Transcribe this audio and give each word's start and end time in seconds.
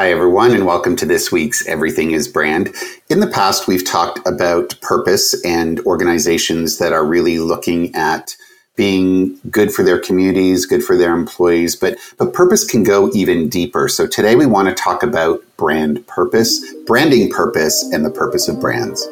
Hi, 0.00 0.10
everyone, 0.10 0.52
and 0.52 0.64
welcome 0.64 0.96
to 0.96 1.04
this 1.04 1.30
week's 1.30 1.66
Everything 1.66 2.12
is 2.12 2.26
Brand. 2.26 2.74
In 3.10 3.20
the 3.20 3.26
past, 3.26 3.68
we've 3.68 3.84
talked 3.84 4.26
about 4.26 4.74
purpose 4.80 5.38
and 5.44 5.78
organizations 5.80 6.78
that 6.78 6.94
are 6.94 7.04
really 7.04 7.38
looking 7.38 7.94
at 7.94 8.34
being 8.76 9.38
good 9.50 9.70
for 9.70 9.82
their 9.82 9.98
communities, 9.98 10.64
good 10.64 10.82
for 10.82 10.96
their 10.96 11.12
employees, 11.12 11.76
but, 11.76 11.98
but 12.16 12.32
purpose 12.32 12.64
can 12.64 12.82
go 12.82 13.10
even 13.12 13.50
deeper. 13.50 13.88
So 13.88 14.06
today 14.06 14.36
we 14.36 14.46
want 14.46 14.68
to 14.68 14.74
talk 14.74 15.02
about 15.02 15.42
brand 15.58 16.06
purpose, 16.06 16.64
branding 16.86 17.28
purpose, 17.28 17.82
and 17.92 18.02
the 18.02 18.10
purpose 18.10 18.48
of 18.48 18.58
brands. 18.58 19.06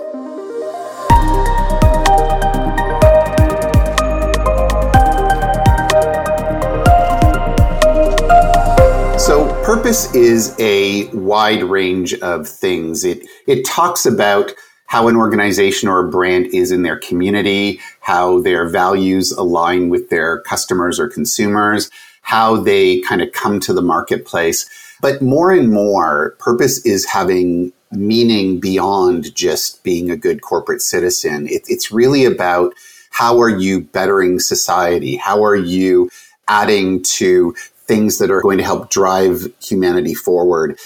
Purpose 9.89 10.15
is 10.15 10.55
a 10.59 11.07
wide 11.15 11.63
range 11.63 12.13
of 12.17 12.47
things. 12.47 13.07
It, 13.07 13.27
it 13.47 13.65
talks 13.65 14.05
about 14.05 14.53
how 14.85 15.09
an 15.09 15.17
organization 15.17 15.89
or 15.89 16.01
a 16.01 16.11
brand 16.11 16.49
is 16.49 16.71
in 16.71 16.83
their 16.83 16.99
community, 16.99 17.81
how 18.01 18.43
their 18.43 18.69
values 18.69 19.33
align 19.33 19.89
with 19.89 20.11
their 20.11 20.43
customers 20.43 21.01
or 21.01 21.09
consumers, 21.09 21.91
how 22.21 22.57
they 22.57 23.01
kind 23.01 23.23
of 23.23 23.33
come 23.33 23.61
to 23.61 23.73
the 23.73 23.81
marketplace. 23.81 24.69
But 25.01 25.23
more 25.23 25.53
and 25.53 25.73
more, 25.73 26.37
purpose 26.39 26.85
is 26.85 27.07
having 27.07 27.73
meaning 27.91 28.61
beyond 28.61 29.35
just 29.35 29.83
being 29.85 30.11
a 30.11 30.19
good 30.19 30.43
corporate 30.43 30.83
citizen. 30.83 31.49
It, 31.49 31.63
it's 31.67 31.91
really 31.91 32.27
about 32.27 32.75
how 33.09 33.41
are 33.41 33.49
you 33.49 33.81
bettering 33.81 34.39
society? 34.39 35.17
How 35.17 35.43
are 35.43 35.57
you 35.57 36.11
adding 36.47 37.03
to 37.05 37.55
things 37.89 38.19
that 38.19 38.31
are 38.31 38.43
going 38.43 38.59
to 38.59 38.65
help 38.65 38.91
drive 38.91 39.53
humanity 39.61 40.15
forward? 40.15 40.79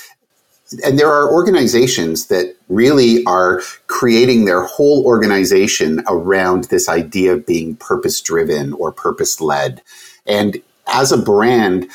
and 0.85 0.99
there 0.99 1.11
are 1.11 1.33
organizations 1.33 2.27
that 2.27 2.55
really 2.69 3.25
are 3.25 3.63
creating 3.87 4.45
their 4.45 4.65
whole 4.65 5.05
organization 5.05 6.03
around 6.09 6.65
this 6.65 6.89
idea 6.89 7.35
of 7.35 7.47
being 7.47 7.77
purpose 7.77 8.21
driven 8.21 8.73
or 8.75 8.93
purpose 8.93 9.41
led. 9.41 9.83
And 10.27 10.63
as 10.87 11.13
a 11.13 11.19
brand, 11.19 11.89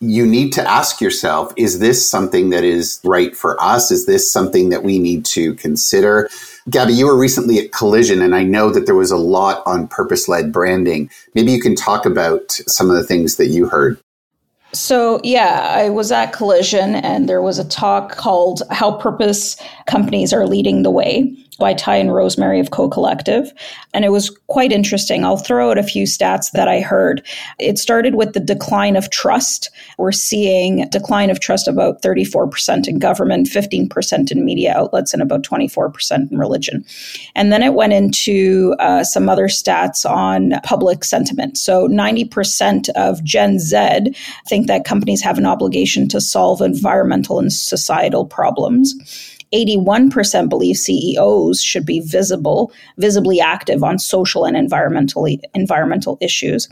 you 0.00 0.26
need 0.26 0.52
to 0.54 0.68
ask 0.68 1.00
yourself 1.00 1.52
is 1.56 1.78
this 1.78 2.08
something 2.08 2.50
that 2.50 2.64
is 2.64 3.00
right 3.04 3.36
for 3.36 3.62
us? 3.62 3.90
Is 3.90 4.06
this 4.06 4.30
something 4.30 4.70
that 4.70 4.82
we 4.82 4.98
need 4.98 5.24
to 5.26 5.54
consider? 5.54 6.28
Gabby, 6.68 6.94
you 6.94 7.06
were 7.06 7.18
recently 7.18 7.58
at 7.58 7.72
Collision, 7.72 8.22
and 8.22 8.34
I 8.34 8.42
know 8.42 8.70
that 8.70 8.86
there 8.86 8.94
was 8.94 9.10
a 9.10 9.16
lot 9.16 9.62
on 9.66 9.88
purpose 9.88 10.28
led 10.28 10.52
branding. 10.52 11.10
Maybe 11.34 11.52
you 11.52 11.60
can 11.60 11.74
talk 11.74 12.06
about 12.06 12.50
some 12.50 12.90
of 12.90 12.96
the 12.96 13.02
things 13.02 13.36
that 13.36 13.48
you 13.48 13.68
heard. 13.68 13.98
So, 14.72 15.20
yeah, 15.24 15.66
I 15.68 15.90
was 15.90 16.12
at 16.12 16.32
Collision 16.32 16.94
and 16.96 17.28
there 17.28 17.42
was 17.42 17.58
a 17.58 17.68
talk 17.68 18.16
called 18.16 18.62
How 18.70 18.92
Purpose 18.92 19.56
Companies 19.86 20.32
Are 20.32 20.46
Leading 20.46 20.82
the 20.82 20.90
Way 20.90 21.36
by 21.60 21.74
Ty 21.74 21.96
and 21.96 22.12
Rosemary 22.12 22.58
of 22.58 22.72
Co 22.72 22.88
Collective. 22.88 23.52
And 23.94 24.04
it 24.04 24.08
was 24.08 24.30
quite 24.48 24.72
interesting. 24.72 25.24
I'll 25.24 25.36
throw 25.36 25.70
out 25.70 25.78
a 25.78 25.84
few 25.84 26.04
stats 26.04 26.50
that 26.52 26.66
I 26.66 26.80
heard. 26.80 27.24
It 27.60 27.78
started 27.78 28.16
with 28.16 28.32
the 28.32 28.40
decline 28.40 28.96
of 28.96 29.10
trust. 29.10 29.70
We're 29.98 30.10
seeing 30.10 30.88
decline 30.88 31.30
of 31.30 31.38
trust 31.38 31.68
about 31.68 32.02
34% 32.02 32.88
in 32.88 32.98
government, 32.98 33.46
15% 33.46 34.32
in 34.32 34.44
media 34.44 34.74
outlets, 34.76 35.12
and 35.12 35.22
about 35.22 35.42
24% 35.42 36.30
in 36.32 36.38
religion. 36.38 36.84
And 37.36 37.52
then 37.52 37.62
it 37.62 37.74
went 37.74 37.92
into 37.92 38.74
uh, 38.80 39.04
some 39.04 39.28
other 39.28 39.46
stats 39.46 40.08
on 40.08 40.54
public 40.64 41.04
sentiment. 41.04 41.58
So 41.58 41.86
90% 41.86 42.88
of 42.90 43.22
Gen 43.22 43.58
Z 43.58 44.14
think 44.48 44.66
that 44.66 44.84
companies 44.84 45.22
have 45.22 45.38
an 45.38 45.46
obligation 45.46 46.08
to 46.08 46.20
solve 46.20 46.62
environmental 46.62 47.38
and 47.38 47.52
societal 47.52 48.24
problems. 48.24 48.94
81% 49.52 50.48
believe 50.48 50.76
CEOs 50.76 51.62
should 51.62 51.84
be 51.84 52.00
visible, 52.00 52.72
visibly 52.98 53.40
active 53.40 53.82
on 53.82 53.98
social 53.98 54.44
and 54.44 54.56
environmentally 54.56 55.40
environmental 55.54 56.18
issues. 56.20 56.68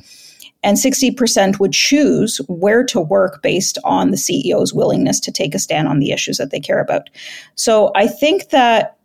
And 0.65 0.77
60% 0.77 1.61
would 1.61 1.73
choose 1.73 2.39
where 2.49 2.85
to 2.85 3.01
work 3.01 3.43
based 3.43 3.79
on 3.85 4.11
the 4.11 4.17
CEO's 4.17 4.75
willingness 4.75 5.21
to 5.21 5.33
take 5.33 5.55
a 5.55 5.59
stand 5.59 5.87
on 5.87 6.01
the 6.01 6.11
issues 6.11 6.39
that 6.39 6.51
they 6.51 6.61
care 6.61 6.81
about. 6.81 7.09
So 7.55 7.93
I 7.95 8.09
think 8.09 8.51
that 8.51 8.97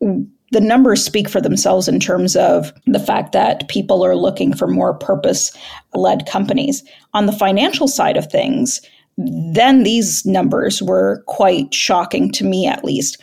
the 0.00 0.60
numbers 0.60 1.02
speak 1.04 1.28
for 1.28 1.40
themselves 1.40 1.88
in 1.88 2.00
terms 2.00 2.36
of 2.36 2.72
the 2.86 2.98
fact 2.98 3.32
that 3.32 3.68
people 3.68 4.04
are 4.04 4.16
looking 4.16 4.54
for 4.54 4.66
more 4.66 4.94
purpose 4.94 5.52
led 5.94 6.26
companies. 6.26 6.82
On 7.14 7.26
the 7.26 7.32
financial 7.32 7.86
side 7.86 8.16
of 8.16 8.30
things, 8.30 8.80
then 9.26 9.82
these 9.82 10.24
numbers 10.24 10.82
were 10.82 11.22
quite 11.26 11.74
shocking 11.74 12.30
to 12.32 12.44
me, 12.44 12.66
at 12.66 12.84
least. 12.84 13.22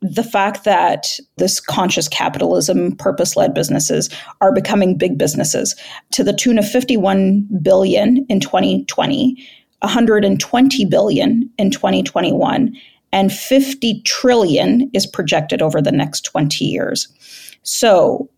The 0.00 0.22
fact 0.22 0.64
that 0.64 1.18
this 1.38 1.58
conscious 1.58 2.06
capitalism, 2.08 2.94
purpose 2.96 3.36
led 3.36 3.54
businesses 3.54 4.10
are 4.40 4.52
becoming 4.52 4.96
big 4.96 5.18
businesses 5.18 5.74
to 6.12 6.22
the 6.22 6.32
tune 6.32 6.58
of 6.58 6.68
51 6.68 7.48
billion 7.62 8.24
in 8.28 8.40
2020, 8.40 9.36
120 9.80 10.84
billion 10.84 11.50
in 11.58 11.70
2021, 11.70 12.76
and 13.12 13.32
50 13.32 14.02
trillion 14.02 14.90
is 14.92 15.06
projected 15.06 15.62
over 15.62 15.80
the 15.80 15.92
next 15.92 16.22
20 16.22 16.64
years. 16.64 17.08
So 17.62 18.28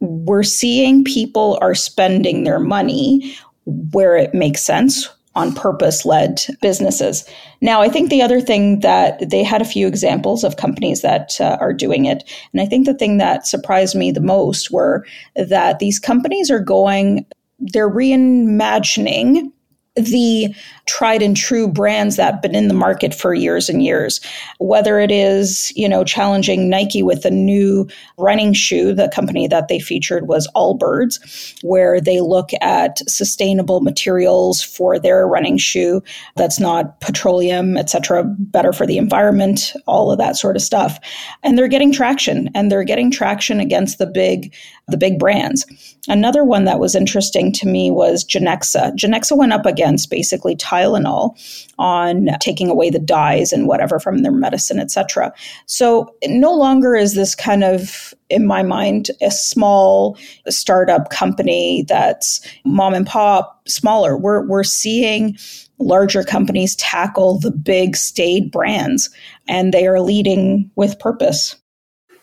we're 0.00 0.42
seeing 0.42 1.04
people 1.04 1.58
are 1.62 1.74
spending 1.74 2.44
their 2.44 2.58
money 2.58 3.36
where 3.64 4.16
it 4.16 4.34
makes 4.34 4.62
sense 4.62 5.08
on 5.38 5.54
purpose 5.54 6.04
led 6.04 6.42
businesses. 6.60 7.24
Now, 7.60 7.80
I 7.80 7.88
think 7.88 8.10
the 8.10 8.22
other 8.22 8.40
thing 8.40 8.80
that 8.80 9.30
they 9.30 9.42
had 9.42 9.62
a 9.62 9.66
few 9.66 9.86
examples 9.86 10.44
of 10.44 10.56
companies 10.56 11.00
that 11.02 11.40
uh, 11.40 11.56
are 11.60 11.72
doing 11.72 12.04
it. 12.04 12.28
And 12.52 12.60
I 12.60 12.66
think 12.66 12.86
the 12.86 12.94
thing 12.94 13.18
that 13.18 13.46
surprised 13.46 13.94
me 13.94 14.10
the 14.10 14.20
most 14.20 14.70
were 14.70 15.06
that 15.36 15.78
these 15.78 15.98
companies 15.98 16.50
are 16.50 16.60
going, 16.60 17.24
they're 17.58 17.90
reimagining 17.90 19.52
the 19.94 20.54
tried 20.88 21.22
and 21.22 21.36
true 21.36 21.68
brands 21.68 22.16
that 22.16 22.32
have 22.32 22.42
been 22.42 22.54
in 22.54 22.66
the 22.66 22.74
market 22.74 23.14
for 23.14 23.34
years 23.34 23.68
and 23.68 23.82
years. 23.84 24.20
Whether 24.58 24.98
it 24.98 25.10
is, 25.10 25.70
you 25.76 25.88
know, 25.88 26.02
challenging 26.02 26.68
Nike 26.68 27.02
with 27.02 27.24
a 27.24 27.30
new 27.30 27.86
running 28.16 28.54
shoe, 28.54 28.94
the 28.94 29.08
company 29.14 29.46
that 29.46 29.68
they 29.68 29.78
featured 29.78 30.26
was 30.26 30.48
Allbirds, 30.56 31.54
where 31.62 32.00
they 32.00 32.20
look 32.20 32.50
at 32.62 32.98
sustainable 33.08 33.80
materials 33.82 34.62
for 34.62 34.98
their 34.98 35.28
running 35.28 35.58
shoe 35.58 36.02
that's 36.36 36.58
not 36.58 37.00
petroleum, 37.00 37.76
et 37.76 37.90
cetera, 37.90 38.24
better 38.24 38.72
for 38.72 38.86
the 38.86 38.98
environment, 38.98 39.74
all 39.86 40.10
of 40.10 40.18
that 40.18 40.36
sort 40.36 40.56
of 40.56 40.62
stuff. 40.62 40.98
And 41.42 41.58
they're 41.58 41.68
getting 41.68 41.92
traction 41.92 42.48
and 42.54 42.72
they're 42.72 42.82
getting 42.82 43.10
traction 43.10 43.60
against 43.60 43.98
the 43.98 44.06
big, 44.06 44.54
the 44.88 44.96
big 44.96 45.18
brands. 45.18 45.66
Another 46.08 46.42
one 46.42 46.64
that 46.64 46.80
was 46.80 46.94
interesting 46.94 47.52
to 47.52 47.68
me 47.68 47.90
was 47.90 48.24
Genexa. 48.24 48.92
Genexa 48.96 49.36
went 49.36 49.52
up 49.52 49.66
against 49.66 50.08
basically 50.08 50.56
Tylenol 50.78 51.36
on 51.78 52.28
taking 52.40 52.68
away 52.68 52.90
the 52.90 52.98
dyes 52.98 53.52
and 53.52 53.66
whatever 53.66 53.98
from 53.98 54.18
their 54.18 54.32
medicine, 54.32 54.78
etc. 54.78 55.32
So 55.66 56.14
no 56.26 56.52
longer 56.52 56.94
is 56.94 57.14
this 57.14 57.34
kind 57.34 57.64
of, 57.64 58.14
in 58.28 58.46
my 58.46 58.62
mind, 58.62 59.10
a 59.20 59.30
small 59.30 60.18
startup 60.48 61.10
company 61.10 61.84
that's 61.88 62.40
mom 62.64 62.94
and 62.94 63.06
pop, 63.06 63.60
smaller. 63.68 64.16
We're 64.16 64.46
we're 64.46 64.64
seeing 64.64 65.36
larger 65.78 66.24
companies 66.24 66.76
tackle 66.76 67.38
the 67.38 67.52
big 67.52 67.96
staid 67.96 68.50
brands, 68.50 69.10
and 69.46 69.72
they 69.72 69.86
are 69.86 70.00
leading 70.00 70.70
with 70.76 70.98
purpose. 70.98 71.56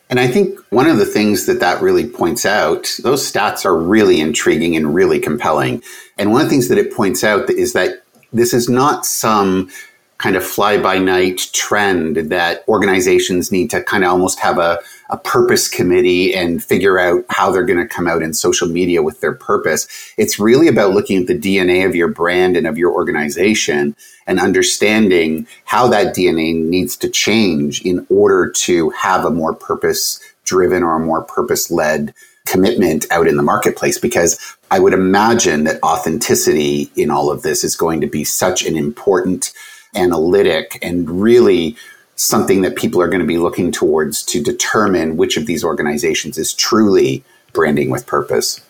And 0.07 0.19
I 0.19 0.27
think 0.27 0.59
one 0.69 0.87
of 0.87 0.97
the 0.97 1.05
things 1.05 1.47
that 1.47 1.59
that 1.61 1.81
really 1.81 2.07
points 2.07 2.45
out, 2.45 2.93
those 3.01 3.29
stats 3.29 3.65
are 3.65 3.75
really 3.75 4.21
intriguing 4.21 4.75
and 4.75 4.93
really 4.93 5.19
compelling. 5.19 5.81
And 6.17 6.31
one 6.31 6.41
of 6.41 6.47
the 6.47 6.51
things 6.51 6.67
that 6.67 6.77
it 6.77 6.93
points 6.93 7.23
out 7.23 7.49
is 7.49 7.73
that 7.73 8.04
this 8.35 8.53
is 8.53 8.69
not 8.69 9.05
some 9.05 9.69
kind 10.17 10.35
of 10.35 10.45
fly 10.45 10.77
by 10.77 10.97
night 10.97 11.49
trend 11.53 12.15
that 12.15 12.63
organizations 12.69 13.51
need 13.51 13.69
to 13.69 13.83
kind 13.83 14.03
of 14.03 14.11
almost 14.11 14.39
have 14.39 14.57
a, 14.57 14.79
a 15.09 15.17
purpose 15.17 15.67
committee 15.67 16.33
and 16.33 16.63
figure 16.63 16.97
out 16.97 17.25
how 17.29 17.51
they're 17.51 17.65
going 17.65 17.79
to 17.79 17.93
come 17.93 18.07
out 18.07 18.21
in 18.21 18.33
social 18.33 18.67
media 18.67 19.03
with 19.03 19.19
their 19.19 19.33
purpose. 19.33 19.87
It's 20.17 20.39
really 20.39 20.69
about 20.69 20.93
looking 20.93 21.21
at 21.21 21.27
the 21.27 21.37
DNA 21.37 21.85
of 21.85 21.95
your 21.95 22.07
brand 22.07 22.55
and 22.55 22.65
of 22.65 22.77
your 22.77 22.93
organization 22.93 23.95
and 24.25 24.39
understanding 24.39 25.47
how 25.65 25.87
that 25.89 26.15
DNA 26.15 26.55
needs 26.55 26.95
to 26.97 27.09
change 27.09 27.81
in 27.81 28.07
order 28.09 28.49
to 28.49 28.89
have 28.91 29.25
a 29.25 29.31
more 29.31 29.53
purpose 29.53 30.21
driven 30.45 30.81
or 30.81 30.95
a 30.95 31.05
more 31.05 31.23
purpose 31.23 31.69
led 31.69 32.13
commitment 32.45 33.05
out 33.11 33.27
in 33.27 33.37
the 33.37 33.43
marketplace 33.43 33.97
because 33.97 34.39
I 34.71 34.79
would 34.79 34.93
imagine 34.93 35.63
that 35.65 35.81
authenticity 35.83 36.91
in 36.95 37.11
all 37.11 37.31
of 37.31 37.41
this 37.41 37.63
is 37.63 37.75
going 37.75 38.01
to 38.01 38.07
be 38.07 38.23
such 38.23 38.65
an 38.65 38.75
important 38.75 39.51
analytic 39.95 40.77
and 40.81 41.09
really 41.21 41.75
something 42.15 42.61
that 42.61 42.75
people 42.75 43.01
are 43.01 43.07
going 43.07 43.21
to 43.21 43.27
be 43.27 43.37
looking 43.37 43.71
towards 43.71 44.23
to 44.23 44.41
determine 44.41 45.17
which 45.17 45.37
of 45.37 45.45
these 45.45 45.63
organizations 45.63 46.37
is 46.37 46.53
truly 46.53 47.23
branding 47.51 47.89
with 47.89 48.05
purpose. 48.05 48.61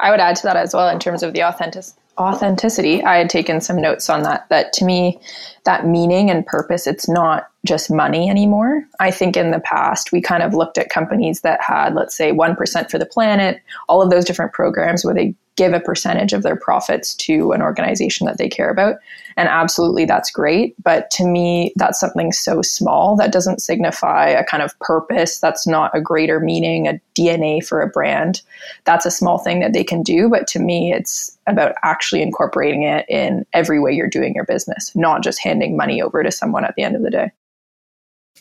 I 0.00 0.10
would 0.10 0.20
add 0.20 0.36
to 0.36 0.42
that 0.44 0.56
as 0.56 0.74
well 0.74 0.88
in 0.88 0.98
terms 0.98 1.22
of 1.22 1.32
the 1.32 1.42
authentic 1.42 1.84
authenticity. 2.18 3.02
I 3.02 3.16
had 3.16 3.30
taken 3.30 3.60
some 3.60 3.80
notes 3.80 4.10
on 4.10 4.22
that. 4.22 4.48
That 4.48 4.72
to 4.74 4.84
me, 4.84 5.20
that 5.64 5.86
meaning 5.86 6.30
and 6.30 6.44
purpose, 6.44 6.86
it's 6.86 7.08
not 7.08 7.48
just 7.64 7.90
money 7.90 8.28
anymore. 8.28 8.84
I 9.00 9.10
think 9.10 9.36
in 9.36 9.50
the 9.50 9.60
past, 9.60 10.12
we 10.12 10.20
kind 10.20 10.42
of 10.42 10.54
looked 10.54 10.78
at 10.78 10.90
companies 10.90 11.42
that 11.42 11.60
had, 11.60 11.94
let's 11.94 12.16
say, 12.16 12.32
1% 12.32 12.90
for 12.90 12.98
the 12.98 13.06
planet, 13.06 13.60
all 13.88 14.02
of 14.02 14.10
those 14.10 14.24
different 14.24 14.52
programs 14.52 15.04
where 15.04 15.14
they 15.14 15.34
give 15.58 15.72
a 15.72 15.80
percentage 15.80 16.32
of 16.32 16.44
their 16.44 16.56
profits 16.56 17.14
to 17.16 17.50
an 17.50 17.60
organization 17.60 18.26
that 18.26 18.38
they 18.38 18.48
care 18.48 18.70
about. 18.70 18.94
And 19.36 19.48
absolutely, 19.48 20.04
that's 20.04 20.30
great. 20.30 20.76
But 20.82 21.10
to 21.12 21.26
me, 21.26 21.72
that's 21.74 21.98
something 21.98 22.30
so 22.30 22.62
small 22.62 23.16
that 23.16 23.32
doesn't 23.32 23.60
signify 23.60 24.28
a 24.28 24.44
kind 24.44 24.62
of 24.62 24.78
purpose. 24.78 25.40
That's 25.40 25.66
not 25.66 25.90
a 25.94 26.00
greater 26.00 26.38
meaning, 26.38 26.86
a 26.86 27.00
DNA 27.18 27.66
for 27.66 27.82
a 27.82 27.88
brand. 27.88 28.40
That's 28.84 29.04
a 29.04 29.10
small 29.10 29.38
thing 29.38 29.58
that 29.60 29.72
they 29.72 29.82
can 29.82 30.02
do. 30.02 30.28
But 30.28 30.46
to 30.48 30.60
me, 30.60 30.92
it's 30.92 31.36
about 31.48 31.74
actually 31.82 32.22
incorporating 32.22 32.84
it 32.84 33.04
in 33.08 33.44
every 33.52 33.80
way 33.80 33.92
you're 33.92 34.08
doing 34.08 34.34
your 34.34 34.46
business, 34.46 34.94
not 34.94 35.24
just 35.24 35.42
handing 35.42 35.76
money 35.76 36.00
over 36.00 36.22
to 36.22 36.30
someone 36.30 36.64
at 36.64 36.76
the 36.76 36.84
end 36.84 36.94
of 36.94 37.02
the 37.02 37.10
day. 37.10 37.32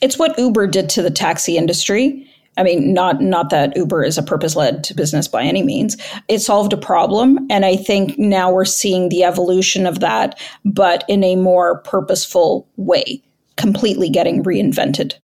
It's 0.02 0.20
what 0.20 0.38
Uber 0.38 0.68
did 0.68 0.90
to 0.92 1.02
the 1.02 1.10
taxi 1.10 1.58
industry. 1.58 2.30
I 2.57 2.63
mean, 2.63 2.94
not 2.94 3.21
not 3.21 3.50
that 3.51 3.75
Uber 3.75 4.04
is 4.04 4.18
a 4.18 4.24
purpose-led 4.24 4.89
business 4.95 5.27
by 5.27 5.44
any 5.44 5.63
means. 5.63 5.95
It 6.27 6.39
solved 6.39 6.74
a 6.74 6.77
problem, 6.77 7.39
and 7.50 7.65
I 7.65 7.75
think 7.75 8.18
now 8.18 8.51
we're 8.51 8.65
seeing 8.65 9.09
the 9.09 9.24
evolution 9.24 9.86
of 9.86 10.00
that, 10.00 10.39
but 10.65 11.04
in 11.07 11.24
a 11.24 11.36
more 11.36 11.80
purposeful 11.80 12.68
way, 12.77 13.21
completely 13.56 14.09
getting 14.09 14.44
reinvented. 14.44 15.15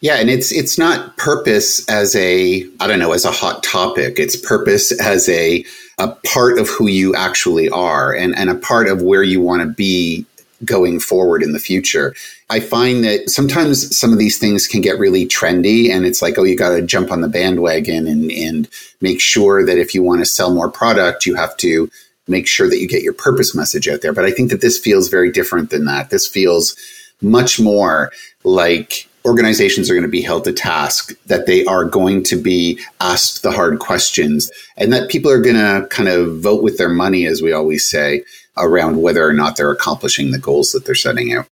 Yeah, 0.00 0.16
and 0.16 0.28
it's 0.28 0.52
it's 0.52 0.76
not 0.76 1.16
purpose 1.16 1.88
as 1.88 2.14
a 2.14 2.66
I 2.80 2.86
don't 2.86 2.98
know 2.98 3.12
as 3.12 3.24
a 3.24 3.30
hot 3.30 3.62
topic. 3.62 4.18
It's 4.18 4.36
purpose 4.36 4.92
as 5.00 5.28
a 5.30 5.64
a 5.98 6.08
part 6.26 6.58
of 6.58 6.68
who 6.68 6.88
you 6.88 7.14
actually 7.14 7.68
are 7.70 8.12
and, 8.12 8.36
and 8.36 8.50
a 8.50 8.54
part 8.54 8.88
of 8.88 9.02
where 9.02 9.22
you 9.22 9.40
want 9.40 9.62
to 9.62 9.68
be 9.68 10.26
going 10.64 11.00
forward 11.00 11.42
in 11.42 11.52
the 11.52 11.58
future. 11.58 12.14
I 12.50 12.60
find 12.60 13.04
that 13.04 13.30
sometimes 13.30 13.96
some 13.96 14.12
of 14.12 14.18
these 14.18 14.38
things 14.38 14.66
can 14.66 14.80
get 14.80 14.98
really 14.98 15.26
trendy 15.26 15.90
and 15.90 16.04
it's 16.04 16.22
like, 16.22 16.38
oh, 16.38 16.44
you 16.44 16.56
got 16.56 16.70
to 16.70 16.82
jump 16.82 17.10
on 17.10 17.20
the 17.20 17.28
bandwagon 17.28 18.06
and, 18.06 18.30
and 18.30 18.68
make 19.00 19.20
sure 19.20 19.64
that 19.64 19.78
if 19.78 19.94
you 19.94 20.02
want 20.02 20.20
to 20.20 20.26
sell 20.26 20.54
more 20.54 20.70
product, 20.70 21.26
you 21.26 21.34
have 21.34 21.56
to 21.58 21.90
make 22.28 22.46
sure 22.46 22.68
that 22.68 22.78
you 22.78 22.88
get 22.88 23.02
your 23.02 23.12
purpose 23.12 23.54
message 23.54 23.88
out 23.88 24.00
there. 24.00 24.12
But 24.12 24.24
I 24.24 24.30
think 24.30 24.50
that 24.50 24.60
this 24.60 24.78
feels 24.78 25.08
very 25.08 25.30
different 25.30 25.70
than 25.70 25.84
that. 25.86 26.10
This 26.10 26.26
feels 26.26 26.76
much 27.20 27.60
more 27.60 28.12
like 28.44 29.08
organizations 29.24 29.88
are 29.88 29.94
going 29.94 30.02
to 30.02 30.08
be 30.08 30.22
held 30.22 30.44
to 30.44 30.52
task, 30.52 31.12
that 31.26 31.46
they 31.46 31.64
are 31.64 31.84
going 31.84 32.22
to 32.24 32.36
be 32.36 32.78
asked 33.00 33.42
the 33.42 33.50
hard 33.50 33.78
questions, 33.78 34.50
and 34.76 34.92
that 34.92 35.08
people 35.08 35.30
are 35.30 35.40
going 35.40 35.56
to 35.56 35.86
kind 35.88 36.08
of 36.08 36.40
vote 36.40 36.62
with 36.62 36.76
their 36.76 36.90
money, 36.90 37.26
as 37.26 37.40
we 37.40 37.52
always 37.52 37.88
say, 37.88 38.22
around 38.56 39.02
whether 39.02 39.26
or 39.26 39.32
not 39.32 39.56
they're 39.56 39.70
accomplishing 39.70 40.30
the 40.30 40.38
goals 40.38 40.72
that 40.72 40.84
they're 40.84 40.94
setting 40.94 41.32
out. 41.32 41.46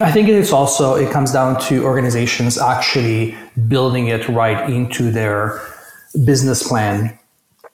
I 0.00 0.10
think 0.10 0.28
it's 0.28 0.52
also 0.52 0.94
it 0.94 1.10
comes 1.12 1.32
down 1.32 1.60
to 1.62 1.84
organizations 1.84 2.56
actually 2.56 3.36
building 3.68 4.08
it 4.08 4.26
right 4.28 4.68
into 4.70 5.10
their 5.10 5.60
business 6.24 6.66
plan. 6.66 7.16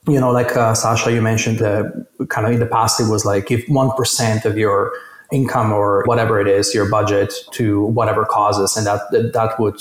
You 0.09 0.21
know, 0.21 0.33
like 0.33 0.57
uh, 0.57 0.75
Sasha, 0.75 1.13
you 1.13 1.23
mentioned, 1.23 1.63
uh, 1.63 1.85
kind 2.29 2.47
of 2.47 2.53
in 2.53 2.61
the 2.61 2.67
past, 2.67 3.01
it 3.01 3.09
was 3.09 3.25
like 3.25 3.51
if 3.51 3.69
one 3.69 3.91
percent 3.93 4.45
of 4.45 4.59
your 4.59 4.93
income 5.33 5.73
or 5.73 6.03
whatever 6.07 6.41
it 6.41 6.49
is, 6.49 6.75
your 6.75 6.89
budget 6.89 7.33
to 7.53 7.87
whatever 7.87 8.25
causes, 8.25 8.77
and 8.77 8.87
that, 8.87 9.03
that 9.13 9.33
that 9.33 9.59
would 9.61 9.81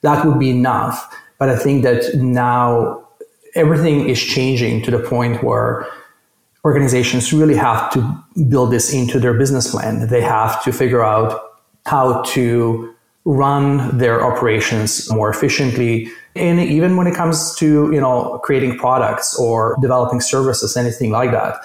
that 0.00 0.24
would 0.24 0.38
be 0.38 0.50
enough. 0.50 1.14
But 1.38 1.50
I 1.50 1.56
think 1.56 1.82
that 1.82 2.14
now 2.14 3.06
everything 3.54 4.08
is 4.08 4.22
changing 4.22 4.82
to 4.84 4.90
the 4.90 4.98
point 4.98 5.42
where 5.42 5.86
organizations 6.64 7.32
really 7.32 7.56
have 7.56 7.90
to 7.92 8.24
build 8.48 8.70
this 8.70 8.92
into 8.92 9.18
their 9.18 9.34
business 9.34 9.70
plan. 9.70 10.08
They 10.08 10.22
have 10.22 10.62
to 10.64 10.72
figure 10.72 11.02
out 11.02 11.40
how 11.86 12.22
to 12.22 12.94
run 13.24 13.96
their 13.98 14.24
operations 14.24 15.10
more 15.10 15.30
efficiently. 15.30 16.10
And 16.34 16.60
even 16.60 16.96
when 16.96 17.06
it 17.06 17.14
comes 17.14 17.54
to, 17.56 17.90
you 17.92 18.00
know, 18.00 18.40
creating 18.42 18.78
products 18.78 19.38
or 19.38 19.76
developing 19.80 20.20
services, 20.20 20.76
anything 20.76 21.10
like 21.10 21.30
that, 21.32 21.56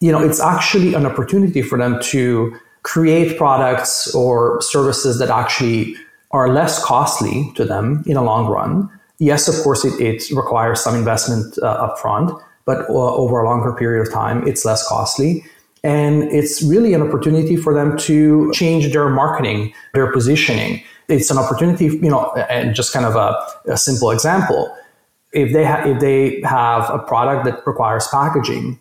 you 0.00 0.10
know, 0.12 0.22
it's 0.22 0.40
actually 0.40 0.94
an 0.94 1.06
opportunity 1.06 1.62
for 1.62 1.78
them 1.78 2.00
to 2.02 2.56
create 2.82 3.36
products 3.38 4.14
or 4.14 4.60
services 4.60 5.18
that 5.18 5.30
actually 5.30 5.96
are 6.30 6.52
less 6.52 6.84
costly 6.84 7.50
to 7.54 7.64
them 7.64 8.02
in 8.06 8.16
a 8.16 8.22
long 8.22 8.46
run. 8.46 8.90
Yes, 9.18 9.48
of 9.48 9.54
course, 9.62 9.84
it, 9.84 10.00
it 10.00 10.30
requires 10.36 10.82
some 10.82 10.94
investment 10.94 11.56
uh, 11.62 11.88
upfront, 11.88 12.38
but 12.64 12.88
uh, 12.88 13.14
over 13.14 13.40
a 13.40 13.44
longer 13.44 13.72
period 13.72 14.06
of 14.06 14.12
time, 14.12 14.46
it's 14.46 14.64
less 14.64 14.86
costly. 14.88 15.44
And 15.82 16.22
it's 16.24 16.62
really 16.62 16.94
an 16.94 17.02
opportunity 17.02 17.56
for 17.56 17.74
them 17.74 17.96
to 17.98 18.50
change 18.52 18.90
their 18.92 19.08
marketing, 19.10 19.74
their 19.92 20.10
positioning. 20.10 20.82
It's 21.08 21.30
an 21.30 21.36
opportunity, 21.36 21.86
you 21.86 22.08
know, 22.08 22.32
and 22.48 22.74
just 22.74 22.92
kind 22.92 23.04
of 23.04 23.16
a, 23.16 23.36
a 23.70 23.76
simple 23.76 24.10
example. 24.10 24.74
If 25.32 25.52
they, 25.52 25.64
ha- 25.64 25.82
if 25.84 26.00
they 26.00 26.40
have 26.42 26.88
a 26.88 26.98
product 26.98 27.44
that 27.44 27.66
requires 27.66 28.08
packaging, 28.08 28.80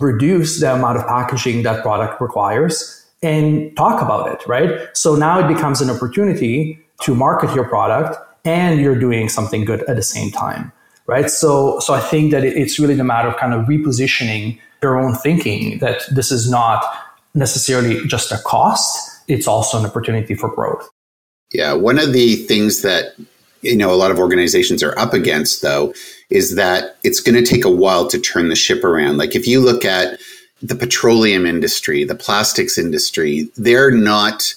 reduce 0.00 0.60
the 0.60 0.74
amount 0.74 0.98
of 0.98 1.06
packaging 1.06 1.62
that 1.62 1.82
product 1.82 2.20
requires 2.20 3.06
and 3.22 3.74
talk 3.76 4.02
about 4.02 4.32
it, 4.32 4.44
right? 4.48 4.88
So 4.96 5.14
now 5.14 5.38
it 5.38 5.46
becomes 5.46 5.80
an 5.80 5.88
opportunity 5.88 6.80
to 7.02 7.14
market 7.14 7.54
your 7.54 7.68
product 7.68 8.16
and 8.44 8.80
you're 8.80 8.98
doing 8.98 9.28
something 9.28 9.64
good 9.64 9.82
at 9.84 9.94
the 9.94 10.02
same 10.02 10.30
time 10.30 10.72
right? 11.06 11.30
So, 11.30 11.78
so 11.80 11.94
I 11.94 12.00
think 12.00 12.32
that 12.32 12.44
it's 12.44 12.78
really 12.78 12.94
the 12.94 13.04
matter 13.04 13.28
of 13.28 13.36
kind 13.36 13.54
of 13.54 13.66
repositioning 13.66 14.58
your 14.82 15.00
own 15.00 15.14
thinking 15.14 15.78
that 15.78 16.02
this 16.10 16.30
is 16.30 16.50
not 16.50 16.84
necessarily 17.34 18.06
just 18.06 18.32
a 18.32 18.38
cost; 18.44 19.22
it's 19.28 19.48
also 19.48 19.78
an 19.78 19.86
opportunity 19.86 20.34
for 20.34 20.54
growth. 20.54 20.88
Yeah, 21.52 21.72
one 21.74 21.98
of 21.98 22.12
the 22.12 22.36
things 22.36 22.82
that 22.82 23.14
you 23.62 23.76
know 23.76 23.92
a 23.92 23.96
lot 23.96 24.10
of 24.10 24.18
organizations 24.18 24.82
are 24.82 24.98
up 24.98 25.12
against, 25.12 25.62
though, 25.62 25.94
is 26.30 26.54
that 26.54 26.96
it's 27.02 27.20
going 27.20 27.42
to 27.42 27.48
take 27.48 27.64
a 27.64 27.70
while 27.70 28.08
to 28.08 28.18
turn 28.18 28.48
the 28.48 28.56
ship 28.56 28.84
around. 28.84 29.16
Like 29.16 29.34
if 29.34 29.46
you 29.46 29.60
look 29.60 29.84
at 29.84 30.18
the 30.62 30.74
petroleum 30.74 31.46
industry, 31.46 32.04
the 32.04 32.14
plastics 32.14 32.78
industry, 32.78 33.50
they're 33.56 33.90
not 33.90 34.54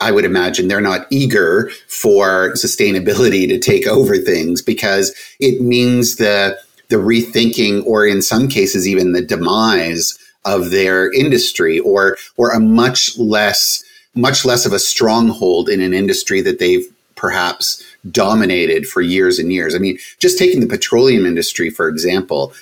I 0.00 0.10
would 0.10 0.24
imagine 0.24 0.68
they're 0.68 0.80
not 0.80 1.06
eager 1.10 1.70
for 1.88 2.52
sustainability 2.52 3.48
to 3.48 3.58
take 3.58 3.86
over 3.86 4.16
things 4.16 4.62
because 4.62 5.14
it 5.40 5.60
means 5.60 6.16
the 6.16 6.58
the 6.88 6.96
rethinking 6.96 7.84
or 7.86 8.06
in 8.06 8.20
some 8.20 8.48
cases 8.48 8.86
even 8.86 9.12
the 9.12 9.22
demise 9.22 10.18
of 10.44 10.70
their 10.70 11.10
industry 11.12 11.78
or 11.80 12.16
or 12.36 12.50
a 12.50 12.60
much 12.60 13.16
less 13.18 13.82
much 14.14 14.44
less 14.44 14.66
of 14.66 14.72
a 14.72 14.78
stronghold 14.78 15.68
in 15.68 15.80
an 15.80 15.94
industry 15.94 16.40
that 16.40 16.58
they've 16.58 16.86
perhaps 17.16 17.82
dominated 18.10 18.86
for 18.86 19.00
years 19.00 19.38
and 19.38 19.52
years. 19.52 19.74
I 19.74 19.78
mean, 19.78 19.98
just 20.18 20.38
taking 20.38 20.60
the 20.60 20.66
petroleum 20.66 21.24
industry 21.24 21.70
for 21.70 21.88
example, 21.88 22.52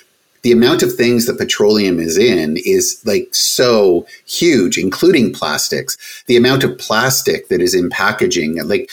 the 0.43 0.51
amount 0.51 0.83
of 0.83 0.93
things 0.93 1.25
that 1.25 1.37
petroleum 1.37 1.99
is 1.99 2.17
in 2.17 2.57
is 2.57 3.01
like 3.05 3.33
so 3.33 4.05
huge, 4.25 4.77
including 4.77 5.33
plastics. 5.33 5.97
The 6.27 6.37
amount 6.37 6.63
of 6.63 6.77
plastic 6.77 7.47
that 7.47 7.61
is 7.61 7.73
in 7.73 7.89
packaging, 7.89 8.61
like 8.67 8.89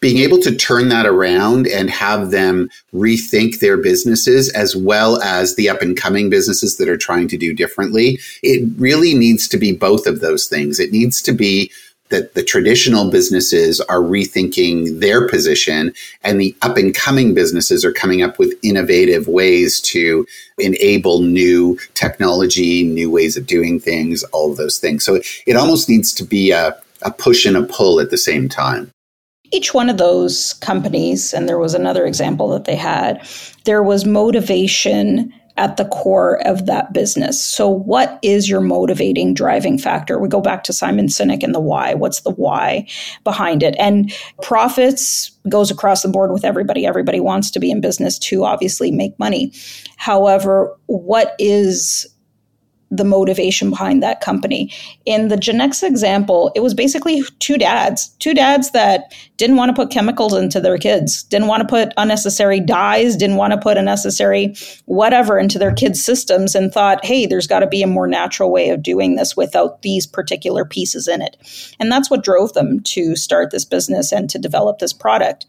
being 0.00 0.18
able 0.18 0.38
to 0.38 0.54
turn 0.54 0.88
that 0.90 1.06
around 1.06 1.66
and 1.66 1.88
have 1.88 2.30
them 2.30 2.68
rethink 2.92 3.60
their 3.60 3.78
businesses 3.78 4.50
as 4.50 4.76
well 4.76 5.20
as 5.22 5.56
the 5.56 5.68
up 5.68 5.80
and 5.80 5.96
coming 5.96 6.28
businesses 6.28 6.76
that 6.76 6.90
are 6.90 6.96
trying 6.96 7.28
to 7.28 7.38
do 7.38 7.54
differently, 7.54 8.18
it 8.42 8.68
really 8.76 9.14
needs 9.14 9.48
to 9.48 9.56
be 9.56 9.72
both 9.72 10.06
of 10.06 10.20
those 10.20 10.46
things. 10.46 10.78
It 10.78 10.92
needs 10.92 11.22
to 11.22 11.32
be 11.32 11.70
that 12.14 12.34
the 12.34 12.44
traditional 12.44 13.10
businesses 13.10 13.80
are 13.80 13.98
rethinking 13.98 15.00
their 15.00 15.26
position 15.26 15.92
and 16.22 16.40
the 16.40 16.54
up 16.62 16.76
and 16.76 16.94
coming 16.94 17.34
businesses 17.34 17.84
are 17.84 17.92
coming 17.92 18.22
up 18.22 18.38
with 18.38 18.54
innovative 18.62 19.26
ways 19.26 19.80
to 19.80 20.24
enable 20.58 21.22
new 21.22 21.76
technology, 21.94 22.84
new 22.84 23.10
ways 23.10 23.36
of 23.36 23.48
doing 23.48 23.80
things, 23.80 24.22
all 24.32 24.52
of 24.52 24.56
those 24.56 24.78
things. 24.78 25.04
So 25.04 25.20
it 25.44 25.56
almost 25.56 25.88
needs 25.88 26.12
to 26.14 26.24
be 26.24 26.52
a, 26.52 26.80
a 27.02 27.10
push 27.10 27.44
and 27.46 27.56
a 27.56 27.64
pull 27.64 27.98
at 27.98 28.10
the 28.10 28.16
same 28.16 28.48
time. 28.48 28.92
Each 29.50 29.74
one 29.74 29.90
of 29.90 29.98
those 29.98 30.52
companies, 30.54 31.34
and 31.34 31.48
there 31.48 31.58
was 31.58 31.74
another 31.74 32.06
example 32.06 32.48
that 32.50 32.64
they 32.64 32.76
had, 32.76 33.26
there 33.64 33.82
was 33.82 34.04
motivation 34.04 35.34
at 35.56 35.76
the 35.76 35.84
core 35.86 36.44
of 36.46 36.66
that 36.66 36.92
business. 36.92 37.42
So, 37.42 37.68
what 37.68 38.18
is 38.22 38.48
your 38.48 38.60
motivating 38.60 39.34
driving 39.34 39.78
factor? 39.78 40.18
We 40.18 40.28
go 40.28 40.40
back 40.40 40.64
to 40.64 40.72
Simon 40.72 41.06
Sinek 41.06 41.42
and 41.42 41.54
the 41.54 41.60
why. 41.60 41.94
What's 41.94 42.22
the 42.22 42.32
why 42.32 42.86
behind 43.22 43.62
it? 43.62 43.76
And 43.78 44.12
profits 44.42 45.30
goes 45.48 45.70
across 45.70 46.02
the 46.02 46.08
board 46.08 46.32
with 46.32 46.44
everybody. 46.44 46.86
Everybody 46.86 47.20
wants 47.20 47.50
to 47.52 47.60
be 47.60 47.70
in 47.70 47.80
business 47.80 48.18
to 48.20 48.44
obviously 48.44 48.90
make 48.90 49.18
money. 49.18 49.52
However, 49.96 50.76
what 50.86 51.34
is 51.38 52.06
the 52.96 53.04
motivation 53.04 53.70
behind 53.70 54.02
that 54.02 54.20
company. 54.20 54.72
In 55.04 55.28
the 55.28 55.36
Genexa 55.36 55.84
example, 55.84 56.52
it 56.54 56.60
was 56.60 56.74
basically 56.74 57.22
two 57.38 57.58
dads, 57.58 58.08
two 58.18 58.34
dads 58.34 58.70
that 58.70 59.12
didn't 59.36 59.56
want 59.56 59.70
to 59.70 59.74
put 59.74 59.90
chemicals 59.90 60.34
into 60.34 60.60
their 60.60 60.78
kids, 60.78 61.22
didn't 61.24 61.48
want 61.48 61.62
to 61.62 61.68
put 61.68 61.92
unnecessary 61.96 62.60
dyes, 62.60 63.16
didn't 63.16 63.36
want 63.36 63.52
to 63.52 63.58
put 63.58 63.76
unnecessary 63.76 64.54
whatever 64.86 65.38
into 65.38 65.58
their 65.58 65.74
kids' 65.74 66.04
systems, 66.04 66.54
and 66.54 66.72
thought, 66.72 67.04
hey, 67.04 67.26
there's 67.26 67.46
got 67.46 67.60
to 67.60 67.66
be 67.66 67.82
a 67.82 67.86
more 67.86 68.06
natural 68.06 68.50
way 68.50 68.70
of 68.70 68.82
doing 68.82 69.16
this 69.16 69.36
without 69.36 69.82
these 69.82 70.06
particular 70.06 70.64
pieces 70.64 71.08
in 71.08 71.20
it. 71.22 71.36
And 71.80 71.90
that's 71.90 72.10
what 72.10 72.24
drove 72.24 72.52
them 72.52 72.80
to 72.80 73.16
start 73.16 73.50
this 73.50 73.64
business 73.64 74.12
and 74.12 74.30
to 74.30 74.38
develop 74.38 74.78
this 74.78 74.92
product. 74.92 75.46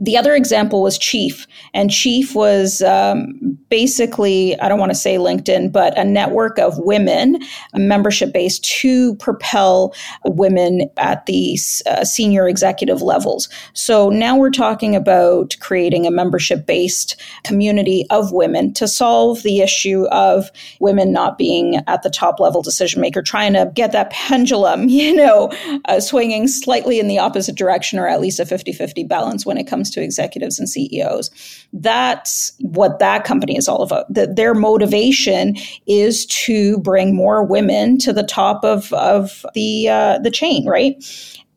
The 0.00 0.16
other 0.16 0.34
example 0.34 0.82
was 0.82 0.96
Chief, 0.96 1.46
and 1.74 1.90
Chief 1.90 2.34
was 2.34 2.82
um, 2.82 3.58
basically, 3.68 4.58
I 4.60 4.68
don't 4.68 4.78
want 4.78 4.92
to 4.92 4.98
say 4.98 5.16
LinkedIn, 5.16 5.72
but 5.72 5.98
a 5.98 6.04
network 6.04 6.58
of 6.58 6.78
women, 6.78 7.38
a 7.74 7.78
membership 7.78 8.32
based, 8.32 8.64
to 8.80 9.16
propel 9.16 9.92
women 10.24 10.88
at 10.96 11.26
the 11.26 11.58
uh, 11.86 12.04
senior 12.04 12.48
executive 12.48 13.02
levels. 13.02 13.48
So 13.72 14.08
now 14.08 14.36
we're 14.36 14.50
talking 14.50 14.94
about 14.94 15.56
creating 15.60 16.06
a 16.06 16.10
membership 16.10 16.66
based 16.66 17.20
community 17.44 18.06
of 18.10 18.32
women 18.32 18.72
to 18.74 18.86
solve 18.86 19.42
the 19.42 19.60
issue 19.60 20.06
of 20.06 20.50
women 20.80 21.12
not 21.12 21.38
being 21.38 21.82
at 21.86 22.02
the 22.02 22.10
top 22.10 22.40
level 22.40 22.62
decision 22.62 23.00
maker, 23.00 23.22
trying 23.22 23.52
to 23.54 23.70
get 23.74 23.92
that 23.92 24.10
pendulum, 24.10 24.88
you 24.88 25.14
know, 25.14 25.52
uh, 25.86 26.00
swinging 26.00 26.46
slightly 26.48 27.00
in 27.00 27.08
the 27.08 27.18
opposite 27.18 27.56
direction 27.56 27.98
or 27.98 28.06
at 28.06 28.20
least 28.20 28.40
a 28.40 28.46
50 28.46 28.72
50 28.72 29.04
balance 29.04 29.44
when 29.44 29.58
it 29.58 29.66
comes 29.66 29.87
to 29.90 30.02
executives 30.02 30.58
and 30.58 30.68
CEOs. 30.68 31.30
That's 31.72 32.52
what 32.60 32.98
that 32.98 33.24
company 33.24 33.56
is 33.56 33.68
all 33.68 33.82
about. 33.82 34.12
The, 34.12 34.26
their 34.26 34.54
motivation 34.54 35.56
is 35.86 36.26
to 36.26 36.78
bring 36.78 37.14
more 37.14 37.44
women 37.44 37.98
to 37.98 38.12
the 38.12 38.22
top 38.22 38.64
of, 38.64 38.92
of 38.92 39.44
the, 39.54 39.88
uh, 39.88 40.18
the 40.18 40.30
chain, 40.30 40.66
right? 40.66 40.96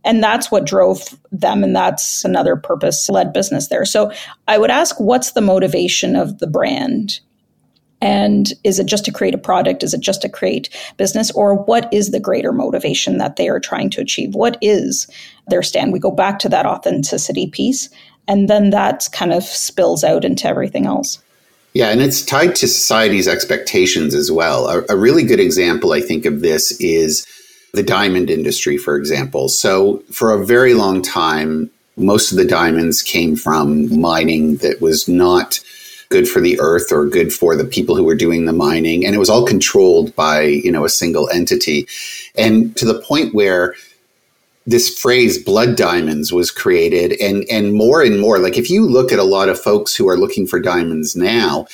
And 0.03 0.23
that's 0.23 0.51
what 0.51 0.65
drove 0.65 1.17
them. 1.31 1.63
And 1.63 1.75
that's 1.75 2.25
another 2.25 2.55
purpose 2.55 3.09
led 3.09 3.33
business 3.33 3.67
there. 3.67 3.85
So 3.85 4.11
I 4.47 4.57
would 4.57 4.71
ask, 4.71 4.99
what's 4.99 5.33
the 5.33 5.41
motivation 5.41 6.15
of 6.15 6.39
the 6.39 6.47
brand? 6.47 7.19
And 8.01 8.51
is 8.63 8.79
it 8.79 8.87
just 8.87 9.05
to 9.05 9.11
create 9.11 9.35
a 9.35 9.37
product? 9.37 9.83
Is 9.83 9.93
it 9.93 10.01
just 10.01 10.23
to 10.23 10.29
create 10.29 10.69
business? 10.97 11.29
Or 11.31 11.55
what 11.55 11.91
is 11.93 12.09
the 12.09 12.19
greater 12.19 12.51
motivation 12.51 13.19
that 13.19 13.35
they 13.35 13.47
are 13.47 13.59
trying 13.59 13.91
to 13.91 14.01
achieve? 14.01 14.33
What 14.33 14.57
is 14.59 15.07
their 15.47 15.61
stand? 15.61 15.93
We 15.93 15.99
go 15.99 16.09
back 16.09 16.39
to 16.39 16.49
that 16.49 16.65
authenticity 16.65 17.47
piece. 17.47 17.89
And 18.27 18.49
then 18.49 18.69
that 18.69 19.07
kind 19.11 19.33
of 19.33 19.43
spills 19.43 20.03
out 20.03 20.23
into 20.23 20.47
everything 20.47 20.85
else. 20.85 21.21
Yeah, 21.73 21.89
and 21.89 22.01
it's 22.01 22.21
tied 22.21 22.55
to 22.55 22.67
society's 22.67 23.27
expectations 23.27 24.13
as 24.13 24.31
well. 24.31 24.67
A, 24.67 24.83
a, 24.89 24.97
really 24.97 25.23
good 25.23 25.39
example, 25.39 25.93
I 25.93 26.01
think, 26.01 26.25
of 26.25 26.41
this 26.41 26.71
is 26.81 27.25
the 27.73 27.83
diamond 27.83 28.29
industry, 28.29 28.77
for 28.77 28.97
example. 28.97 29.47
So, 29.47 30.03
for 30.11 30.33
a 30.33 30.45
very 30.45 30.73
long 30.73 31.01
time, 31.01 31.69
most 31.95 32.31
of 32.31 32.37
the 32.37 32.45
diamonds 32.45 33.01
came 33.01 33.37
from 33.37 34.01
mining 34.01 34.57
that 34.57 34.81
was 34.81 35.07
not 35.07 35.61
good 36.09 36.27
for 36.27 36.41
the 36.41 36.59
earth 36.59 36.91
or 36.91 37.07
good 37.07 37.31
for 37.31 37.55
the 37.55 37.63
people 37.63 37.95
who 37.95 38.03
were 38.03 38.15
doing 38.15 38.45
the 38.45 38.53
mining. 38.53 39.05
And 39.05 39.15
it 39.15 39.19
was 39.19 39.29
all 39.29 39.45
controlled 39.45 40.13
by, 40.15 40.41
you 40.41 40.71
know, 40.71 40.83
a 40.83 40.89
single 40.89 41.29
entity. 41.29 41.87
And 42.37 42.75
to 42.75 42.85
the 42.85 43.01
point 43.01 43.33
where 43.33 43.75
this 44.65 44.99
phrase 44.99 45.43
blood 45.43 45.75
diamonds 45.75 46.31
was 46.31 46.51
created 46.51 47.13
and 47.19 47.45
and 47.49 47.73
more 47.73 48.01
and 48.01 48.19
more. 48.19 48.39
Like 48.39 48.57
if 48.57 48.69
you 48.69 48.85
look 48.85 49.11
at 49.11 49.19
a 49.19 49.23
lot 49.23 49.49
of 49.49 49.59
folks 49.59 49.95
who 49.95 50.07
are 50.07 50.17
looking 50.17 50.45
for 50.45 50.59
diamonds 50.59 51.15
now 51.15 51.67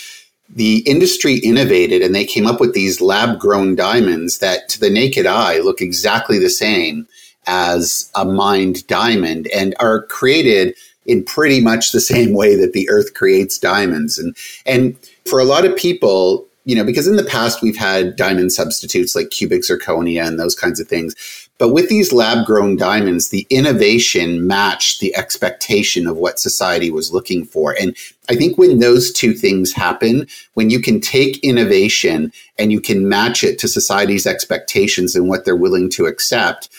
the 0.49 0.77
industry 0.85 1.39
innovated 1.39 2.01
and 2.01 2.15
they 2.15 2.23
came 2.23 2.47
up 2.47 2.61
with 2.61 2.73
these 2.73 3.01
lab 3.01 3.37
grown 3.37 3.75
diamonds 3.75 4.39
that 4.39 4.69
to 4.69 4.79
the 4.79 4.89
naked 4.89 5.25
eye 5.25 5.59
look 5.59 5.81
exactly 5.81 6.39
the 6.39 6.49
same 6.49 7.05
as 7.47 8.11
a 8.15 8.25
mined 8.25 8.85
diamond 8.87 9.47
and 9.47 9.75
are 9.79 10.03
created 10.03 10.75
in 11.05 11.23
pretty 11.23 11.59
much 11.59 11.91
the 11.91 12.01
same 12.13 12.33
way 12.33 12.55
that 12.55 12.73
the 12.73 12.89
earth 12.89 13.13
creates 13.13 13.57
diamonds. 13.57 14.19
And 14.19 14.35
and 14.65 14.95
for 15.25 15.39
a 15.39 15.45
lot 15.45 15.65
of 15.65 15.75
people 15.75 16.45
you 16.67 16.75
know 16.75 16.83
because 16.83 17.07
in 17.07 17.15
the 17.15 17.23
past 17.23 17.61
we've 17.63 17.77
had 17.77 18.15
diamond 18.15 18.51
substitutes 18.51 19.15
like 19.15 19.31
cubic 19.31 19.63
zirconia 19.63 20.25
and 20.25 20.39
those 20.39 20.55
kinds 20.55 20.79
of 20.79 20.87
things 20.87 21.15
but 21.57 21.69
with 21.69 21.89
these 21.89 22.13
lab 22.13 22.45
grown 22.45 22.75
diamonds, 22.75 23.29
the 23.29 23.47
innovation 23.49 24.45
matched 24.45 24.99
the 24.99 25.15
expectation 25.15 26.05
of 26.05 26.17
what 26.17 26.39
society 26.39 26.91
was 26.91 27.11
looking 27.11 27.45
for. 27.45 27.75
And 27.79 27.95
I 28.29 28.35
think 28.35 28.57
when 28.57 28.79
those 28.79 29.11
two 29.11 29.33
things 29.33 29.73
happen, 29.73 30.27
when 30.53 30.69
you 30.69 30.79
can 30.79 30.99
take 30.99 31.43
innovation 31.43 32.31
and 32.59 32.71
you 32.71 32.79
can 32.79 33.09
match 33.09 33.43
it 33.43 33.57
to 33.59 33.67
society's 33.67 34.27
expectations 34.27 35.15
and 35.15 35.27
what 35.27 35.45
they're 35.45 35.55
willing 35.55 35.89
to 35.91 36.05
accept, 36.05 36.69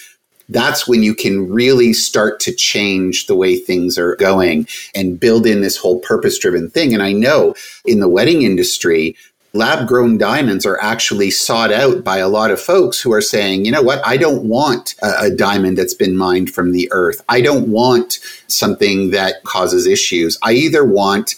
that's 0.48 0.86
when 0.86 1.02
you 1.02 1.14
can 1.14 1.50
really 1.50 1.92
start 1.92 2.40
to 2.40 2.54
change 2.54 3.26
the 3.26 3.36
way 3.36 3.56
things 3.56 3.98
are 3.98 4.16
going 4.16 4.66
and 4.94 5.20
build 5.20 5.44
in 5.46 5.60
this 5.60 5.76
whole 5.76 5.98
purpose 6.00 6.38
driven 6.38 6.70
thing. 6.70 6.94
And 6.94 7.02
I 7.02 7.12
know 7.12 7.54
in 7.84 8.00
the 8.00 8.08
wedding 8.08 8.42
industry, 8.42 9.16
lab 9.52 9.88
grown 9.88 10.18
diamonds 10.18 10.66
are 10.66 10.80
actually 10.80 11.30
sought 11.30 11.72
out 11.72 12.04
by 12.04 12.18
a 12.18 12.28
lot 12.28 12.50
of 12.50 12.60
folks 12.60 13.00
who 13.00 13.12
are 13.12 13.20
saying, 13.20 13.64
you 13.64 13.72
know 13.72 13.82
what, 13.82 14.06
I 14.06 14.16
don't 14.16 14.44
want 14.44 14.94
a, 15.02 15.26
a, 15.26 15.30
diamond 15.30 15.78
that's 15.78 15.94
been 15.94 16.16
mined 16.16 16.50
from 16.50 16.72
the 16.72 16.88
earth. 16.92 17.24
I 17.28 17.40
don't 17.40 17.68
want 17.68 18.18
something 18.46 19.10
that 19.10 19.42
causes 19.44 19.86
issues. 19.86 20.36
I 20.42 20.52
either 20.52 20.84
want 20.84 21.36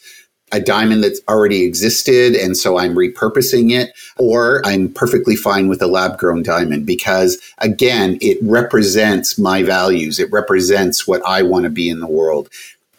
a 0.53 0.61
diamond 0.61 1.05
that's 1.05 1.21
already 1.29 1.65
existed 1.65 2.35
and 2.35 2.57
so 2.57 2.77
I'm 2.77 2.95
repurposing 2.95 3.71
it, 3.71 3.93
or 4.19 4.61
I'm 4.65 4.93
perfectly 4.93 5.37
fine 5.37 5.69
with 5.69 5.81
a 5.81 5.87
lab 5.87 6.19
grown 6.19 6.43
diamond 6.43 6.87
because 6.87 7.39
again, 7.59 8.19
it 8.21 8.39
represents 8.43 9.39
my 9.39 9.63
values. 9.63 10.19
It 10.19 10.31
represents 10.33 11.07
what 11.07 11.23
I 11.25 11.43
want 11.43 11.65
to 11.65 11.71
be 11.71 11.89
in 11.89 12.01
the 12.01 12.09
world. 12.09 12.49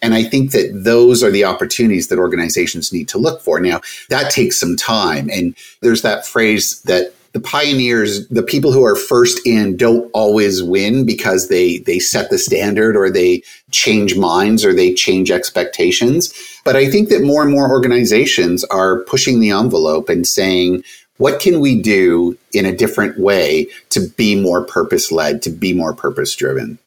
And 0.01 0.13
I 0.13 0.24
think 0.24 0.51
that 0.51 0.72
those 0.84 1.24
are 1.24 1.31
the 1.31 1.46
opportunities 1.46 2.08
that 2.08 2.20
organizations 2.20 2.91
need 2.91 3.08
to 3.10 3.17
look 3.17 3.41
for. 3.41 3.60
Now, 3.60 3.81
that 4.10 4.31
takes 4.31 4.60
some 4.60 4.75
time. 4.75 5.29
And 5.29 5.55
there's 5.81 6.01
that 6.01 6.25
phrase 6.25 6.81
that 6.84 7.13
the 7.34 7.39
pioneers, 7.39 8.27
the 8.27 8.43
people 8.43 8.74
who 8.74 8.84
are 8.84 8.96
first 8.96 9.39
in 9.46 9.77
don't 9.77 10.10
always 10.13 10.62
win 10.62 11.05
because 11.05 11.48
they, 11.48 11.77
they 11.79 11.98
set 11.98 12.29
the 12.29 12.38
standard 12.38 12.98
or 12.98 13.10
they 13.10 13.41
change 13.72 14.17
minds 14.17 14.65
or 14.65 14.74
they 14.74 14.93
change 14.93 15.31
expectations. 15.31 16.34
But 16.65 16.75
I 16.75 16.89
think 16.89 17.10
that 17.10 17.24
more 17.24 17.41
and 17.41 17.51
more 17.51 17.70
organizations 17.70 18.65
are 18.65 19.00
pushing 19.03 19.39
the 19.39 19.51
envelope 19.51 20.10
and 20.10 20.27
saying, 20.27 20.84
what 21.17 21.39
can 21.39 21.60
we 21.60 21.79
do 21.81 22.38
in 22.51 22.65
a 22.65 22.75
different 22.75 23.17
way 23.20 23.67
to 23.91 24.01
be 24.17 24.36
more 24.36 24.65
purpose 24.65 25.12
led, 25.12 25.41
to 25.43 25.50
be 25.50 25.72
more 25.72 25.93
purpose 25.93 26.36
driven? 26.36 26.79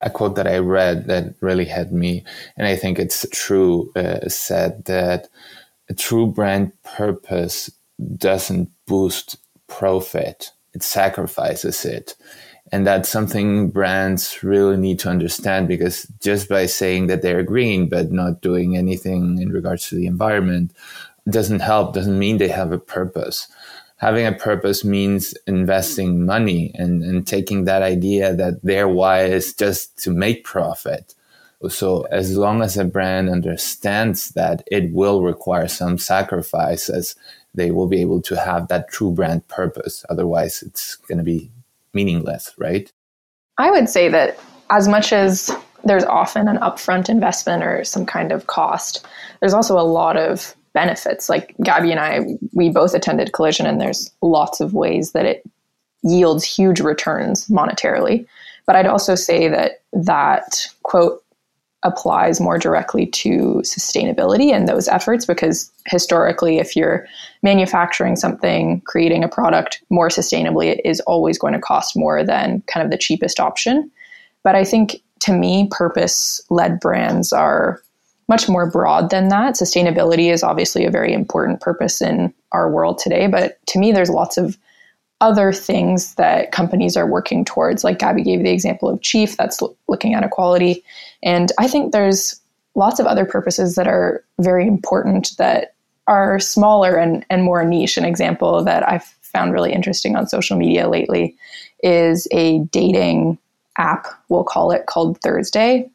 A 0.00 0.10
quote 0.10 0.36
that 0.36 0.46
I 0.46 0.58
read 0.58 1.06
that 1.06 1.34
really 1.40 1.64
had 1.64 1.92
me, 1.92 2.24
and 2.56 2.66
I 2.66 2.76
think 2.76 2.98
it's 2.98 3.26
true, 3.32 3.92
uh, 3.96 4.28
said 4.28 4.84
that 4.84 5.28
a 5.88 5.94
true 5.94 6.26
brand 6.26 6.72
purpose 6.82 7.70
doesn't 8.16 8.70
boost 8.86 9.36
profit, 9.68 10.52
it 10.74 10.82
sacrifices 10.82 11.84
it. 11.84 12.14
And 12.72 12.86
that's 12.86 13.08
something 13.08 13.70
brands 13.70 14.42
really 14.42 14.76
need 14.76 14.98
to 15.00 15.08
understand 15.08 15.68
because 15.68 16.02
just 16.20 16.48
by 16.48 16.66
saying 16.66 17.06
that 17.06 17.22
they're 17.22 17.44
green 17.44 17.88
but 17.88 18.10
not 18.10 18.40
doing 18.40 18.76
anything 18.76 19.40
in 19.40 19.50
regards 19.50 19.88
to 19.88 19.94
the 19.94 20.06
environment 20.06 20.72
doesn't 21.30 21.60
help, 21.60 21.94
doesn't 21.94 22.18
mean 22.18 22.38
they 22.38 22.48
have 22.48 22.72
a 22.72 22.78
purpose 22.78 23.48
having 23.96 24.26
a 24.26 24.32
purpose 24.32 24.84
means 24.84 25.34
investing 25.46 26.24
money 26.26 26.70
and, 26.74 27.02
and 27.02 27.26
taking 27.26 27.64
that 27.64 27.82
idea 27.82 28.34
that 28.34 28.62
their 28.62 28.86
why 28.86 29.24
is 29.24 29.54
just 29.54 29.98
to 30.02 30.10
make 30.10 30.44
profit. 30.44 31.14
So 31.68 32.02
as 32.10 32.36
long 32.36 32.62
as 32.62 32.76
a 32.76 32.84
brand 32.84 33.30
understands 33.30 34.30
that 34.30 34.62
it 34.70 34.92
will 34.92 35.22
require 35.22 35.68
some 35.68 35.96
sacrifices, 35.96 37.16
they 37.54 37.70
will 37.70 37.86
be 37.86 38.02
able 38.02 38.20
to 38.22 38.36
have 38.36 38.68
that 38.68 38.90
true 38.90 39.10
brand 39.10 39.48
purpose. 39.48 40.04
Otherwise, 40.10 40.62
it's 40.62 40.96
going 40.96 41.18
to 41.18 41.24
be 41.24 41.50
meaningless, 41.94 42.52
right? 42.58 42.92
I 43.56 43.70
would 43.70 43.88
say 43.88 44.10
that 44.10 44.38
as 44.68 44.86
much 44.86 45.14
as 45.14 45.50
there's 45.84 46.04
often 46.04 46.48
an 46.48 46.58
upfront 46.58 47.08
investment 47.08 47.62
or 47.62 47.84
some 47.84 48.04
kind 48.04 48.32
of 48.32 48.46
cost, 48.46 49.06
there's 49.40 49.54
also 49.54 49.78
a 49.78 49.80
lot 49.80 50.18
of 50.18 50.54
benefits. 50.76 51.30
Like 51.30 51.56
Gabby 51.64 51.90
and 51.90 51.98
I, 51.98 52.20
we 52.52 52.68
both 52.68 52.92
attended 52.92 53.32
Collision, 53.32 53.64
and 53.64 53.80
there's 53.80 54.10
lots 54.20 54.60
of 54.60 54.74
ways 54.74 55.12
that 55.12 55.24
it 55.24 55.42
yields 56.02 56.44
huge 56.44 56.80
returns 56.80 57.46
monetarily. 57.48 58.26
But 58.66 58.76
I'd 58.76 58.86
also 58.86 59.14
say 59.14 59.48
that 59.48 59.80
that 59.94 60.66
quote 60.82 61.24
applies 61.82 62.40
more 62.40 62.58
directly 62.58 63.06
to 63.06 63.62
sustainability 63.64 64.52
and 64.52 64.68
those 64.68 64.86
efforts 64.88 65.24
because 65.24 65.72
historically, 65.86 66.58
if 66.58 66.76
you're 66.76 67.06
manufacturing 67.42 68.16
something, 68.16 68.82
creating 68.82 69.24
a 69.24 69.28
product 69.28 69.82
more 69.88 70.08
sustainably, 70.08 70.66
it 70.66 70.80
is 70.84 71.00
always 71.00 71.38
going 71.38 71.54
to 71.54 71.60
cost 71.60 71.96
more 71.96 72.22
than 72.22 72.62
kind 72.66 72.84
of 72.84 72.90
the 72.90 72.98
cheapest 72.98 73.40
option. 73.40 73.90
But 74.42 74.56
I 74.56 74.64
think 74.64 74.96
to 75.20 75.32
me, 75.32 75.68
purpose 75.70 76.42
led 76.50 76.80
brands 76.80 77.32
are 77.32 77.80
much 78.28 78.48
more 78.48 78.68
broad 78.70 79.10
than 79.10 79.28
that. 79.28 79.54
Sustainability 79.54 80.32
is 80.32 80.42
obviously 80.42 80.84
a 80.84 80.90
very 80.90 81.12
important 81.12 81.60
purpose 81.60 82.02
in 82.02 82.32
our 82.52 82.70
world 82.70 82.98
today, 82.98 83.26
but 83.26 83.58
to 83.66 83.78
me, 83.78 83.92
there's 83.92 84.10
lots 84.10 84.36
of 84.36 84.58
other 85.20 85.52
things 85.52 86.14
that 86.16 86.52
companies 86.52 86.96
are 86.96 87.06
working 87.06 87.44
towards. 87.44 87.84
Like 87.84 87.98
Gabby 87.98 88.22
gave 88.22 88.42
the 88.42 88.50
example 88.50 88.88
of 88.88 89.00
Chief, 89.00 89.36
that's 89.36 89.62
looking 89.88 90.14
at 90.14 90.24
equality. 90.24 90.84
And 91.22 91.50
I 91.58 91.68
think 91.68 91.92
there's 91.92 92.38
lots 92.74 93.00
of 93.00 93.06
other 93.06 93.24
purposes 93.24 93.76
that 93.76 93.86
are 93.86 94.22
very 94.38 94.66
important 94.66 95.36
that 95.38 95.74
are 96.06 96.38
smaller 96.38 96.96
and, 96.96 97.24
and 97.30 97.42
more 97.42 97.64
niche. 97.64 97.96
An 97.96 98.04
example 98.04 98.62
that 98.64 98.86
I've 98.88 99.04
found 99.22 99.52
really 99.52 99.72
interesting 99.72 100.16
on 100.16 100.28
social 100.28 100.56
media 100.56 100.88
lately 100.88 101.34
is 101.82 102.28
a 102.30 102.60
dating 102.70 103.38
app, 103.78 104.06
we'll 104.28 104.44
call 104.44 104.70
it, 104.70 104.86
called 104.86 105.20
Thursday. 105.20 105.90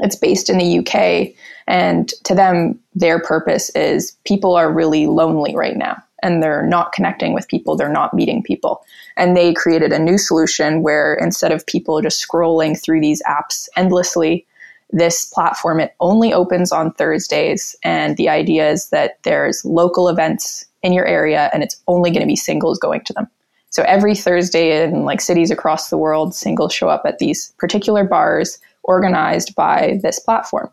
It's 0.00 0.16
based 0.16 0.50
in 0.50 0.58
the 0.58 0.78
UK. 0.78 1.34
And 1.66 2.08
to 2.24 2.34
them, 2.34 2.78
their 2.94 3.18
purpose 3.20 3.70
is 3.70 4.16
people 4.24 4.54
are 4.54 4.72
really 4.72 5.06
lonely 5.06 5.54
right 5.56 5.76
now 5.76 6.02
and 6.22 6.42
they're 6.42 6.66
not 6.66 6.92
connecting 6.92 7.32
with 7.32 7.48
people, 7.48 7.76
they're 7.76 7.88
not 7.88 8.14
meeting 8.14 8.42
people. 8.42 8.82
And 9.16 9.36
they 9.36 9.52
created 9.52 9.92
a 9.92 9.98
new 9.98 10.18
solution 10.18 10.82
where 10.82 11.14
instead 11.14 11.52
of 11.52 11.66
people 11.66 12.00
just 12.00 12.26
scrolling 12.26 12.80
through 12.80 13.00
these 13.00 13.22
apps 13.24 13.68
endlessly, 13.76 14.46
this 14.90 15.24
platform 15.26 15.80
it 15.80 15.94
only 16.00 16.32
opens 16.32 16.72
on 16.72 16.92
Thursdays 16.92 17.74
and 17.82 18.16
the 18.16 18.28
idea 18.28 18.70
is 18.70 18.90
that 18.90 19.18
there's 19.24 19.64
local 19.64 20.08
events 20.08 20.64
in 20.82 20.92
your 20.92 21.06
area 21.06 21.50
and 21.52 21.62
it's 21.62 21.82
only 21.88 22.10
going 22.10 22.20
to 22.20 22.26
be 22.26 22.36
singles 22.36 22.78
going 22.78 23.02
to 23.02 23.12
them. 23.12 23.26
So 23.70 23.82
every 23.82 24.14
Thursday 24.14 24.84
in 24.84 25.04
like 25.04 25.20
cities 25.20 25.50
across 25.50 25.90
the 25.90 25.98
world, 25.98 26.34
singles 26.34 26.72
show 26.72 26.88
up 26.88 27.02
at 27.04 27.18
these 27.18 27.52
particular 27.58 28.04
bars 28.04 28.58
organized 28.86 29.54
by 29.54 29.98
this 30.02 30.18
platform. 30.18 30.70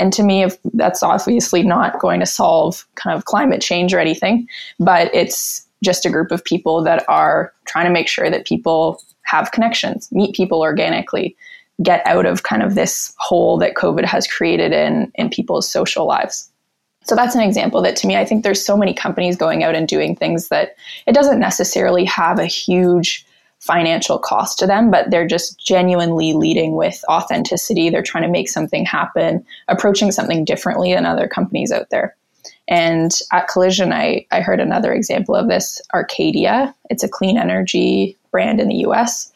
And 0.00 0.12
to 0.12 0.22
me, 0.22 0.46
that's 0.72 1.02
obviously 1.02 1.62
not 1.62 2.00
going 2.00 2.20
to 2.20 2.26
solve 2.26 2.86
kind 2.96 3.16
of 3.16 3.26
climate 3.26 3.60
change 3.60 3.94
or 3.94 4.00
anything, 4.00 4.48
but 4.80 5.14
it's 5.14 5.66
just 5.84 6.06
a 6.06 6.10
group 6.10 6.32
of 6.32 6.44
people 6.44 6.82
that 6.82 7.04
are 7.08 7.52
trying 7.66 7.86
to 7.86 7.92
make 7.92 8.08
sure 8.08 8.30
that 8.30 8.46
people 8.46 9.00
have 9.22 9.52
connections, 9.52 10.10
meet 10.10 10.34
people 10.34 10.60
organically, 10.60 11.36
get 11.82 12.06
out 12.06 12.26
of 12.26 12.42
kind 12.42 12.62
of 12.62 12.74
this 12.74 13.14
hole 13.18 13.58
that 13.58 13.74
COVID 13.74 14.04
has 14.04 14.26
created 14.26 14.72
in 14.72 15.12
in 15.16 15.28
people's 15.28 15.70
social 15.70 16.06
lives. 16.06 16.50
So 17.04 17.14
that's 17.14 17.34
an 17.34 17.42
example 17.42 17.82
that 17.82 17.96
to 17.96 18.06
me, 18.06 18.16
I 18.16 18.24
think 18.24 18.42
there's 18.42 18.64
so 18.64 18.76
many 18.76 18.94
companies 18.94 19.36
going 19.36 19.62
out 19.62 19.74
and 19.74 19.86
doing 19.86 20.16
things 20.16 20.48
that 20.48 20.76
it 21.06 21.14
doesn't 21.14 21.38
necessarily 21.38 22.04
have 22.06 22.38
a 22.38 22.46
huge 22.46 23.26
financial 23.64 24.18
cost 24.18 24.58
to 24.58 24.66
them, 24.66 24.90
but 24.90 25.10
they're 25.10 25.26
just 25.26 25.58
genuinely 25.58 26.34
leading 26.34 26.76
with 26.76 27.02
authenticity. 27.08 27.88
They're 27.88 28.02
trying 28.02 28.24
to 28.24 28.28
make 28.28 28.50
something 28.50 28.84
happen, 28.84 29.44
approaching 29.68 30.12
something 30.12 30.44
differently 30.44 30.92
than 30.92 31.06
other 31.06 31.26
companies 31.26 31.72
out 31.72 31.88
there. 31.90 32.14
And 32.68 33.10
at 33.32 33.48
Collision, 33.48 33.90
I, 33.90 34.26
I 34.30 34.40
heard 34.42 34.60
another 34.60 34.92
example 34.92 35.34
of 35.34 35.48
this 35.48 35.80
Arcadia. 35.94 36.74
It's 36.90 37.02
a 37.02 37.08
clean 37.08 37.38
energy 37.38 38.18
brand 38.30 38.60
in 38.60 38.68
the 38.68 38.86
US. 38.86 39.32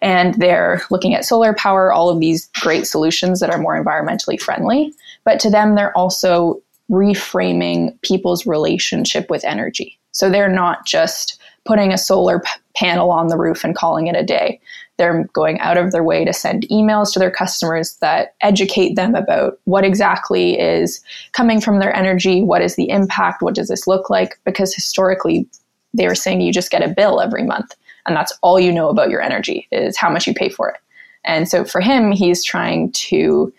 And 0.00 0.34
they're 0.34 0.82
looking 0.90 1.14
at 1.14 1.24
solar 1.24 1.52
power, 1.52 1.92
all 1.92 2.08
of 2.08 2.20
these 2.20 2.50
great 2.60 2.86
solutions 2.86 3.40
that 3.40 3.50
are 3.50 3.58
more 3.58 3.82
environmentally 3.82 4.40
friendly. 4.40 4.92
But 5.24 5.40
to 5.40 5.50
them, 5.50 5.74
they're 5.74 5.96
also 5.96 6.62
reframing 6.88 8.00
people's 8.02 8.46
relationship 8.46 9.28
with 9.28 9.44
energy. 9.44 9.98
So 10.12 10.30
they're 10.30 10.48
not 10.48 10.86
just 10.86 11.40
putting 11.64 11.92
a 11.92 11.98
solar 11.98 12.40
p- 12.40 12.50
panel 12.74 13.10
on 13.10 13.28
the 13.28 13.36
roof 13.36 13.64
and 13.64 13.76
calling 13.76 14.06
it 14.06 14.16
a 14.16 14.24
day. 14.24 14.60
They're 14.98 15.24
going 15.32 15.60
out 15.60 15.76
of 15.76 15.92
their 15.92 16.04
way 16.04 16.24
to 16.24 16.32
send 16.32 16.66
emails 16.70 17.12
to 17.12 17.18
their 17.18 17.30
customers 17.30 17.96
that 18.00 18.34
educate 18.40 18.94
them 18.94 19.14
about 19.14 19.58
what 19.64 19.84
exactly 19.84 20.58
is 20.58 21.00
coming 21.32 21.60
from 21.60 21.78
their 21.78 21.94
energy, 21.94 22.42
what 22.42 22.62
is 22.62 22.76
the 22.76 22.90
impact, 22.90 23.42
what 23.42 23.54
does 23.54 23.68
this 23.68 23.86
look 23.86 24.10
like? 24.10 24.38
Because 24.44 24.74
historically, 24.74 25.46
they 25.94 26.06
were 26.06 26.14
saying 26.14 26.40
you 26.40 26.52
just 26.52 26.70
get 26.70 26.82
a 26.82 26.94
bill 26.94 27.20
every 27.20 27.44
month, 27.44 27.74
and 28.06 28.16
that's 28.16 28.36
all 28.42 28.58
you 28.58 28.72
know 28.72 28.88
about 28.88 29.10
your 29.10 29.20
energy 29.20 29.68
is 29.70 29.96
how 29.96 30.10
much 30.10 30.26
you 30.26 30.34
pay 30.34 30.48
for 30.48 30.70
it. 30.70 30.76
And 31.24 31.48
so 31.48 31.64
for 31.64 31.80
him, 31.80 32.10
he's 32.10 32.44
trying 32.44 32.92
to 32.92 33.52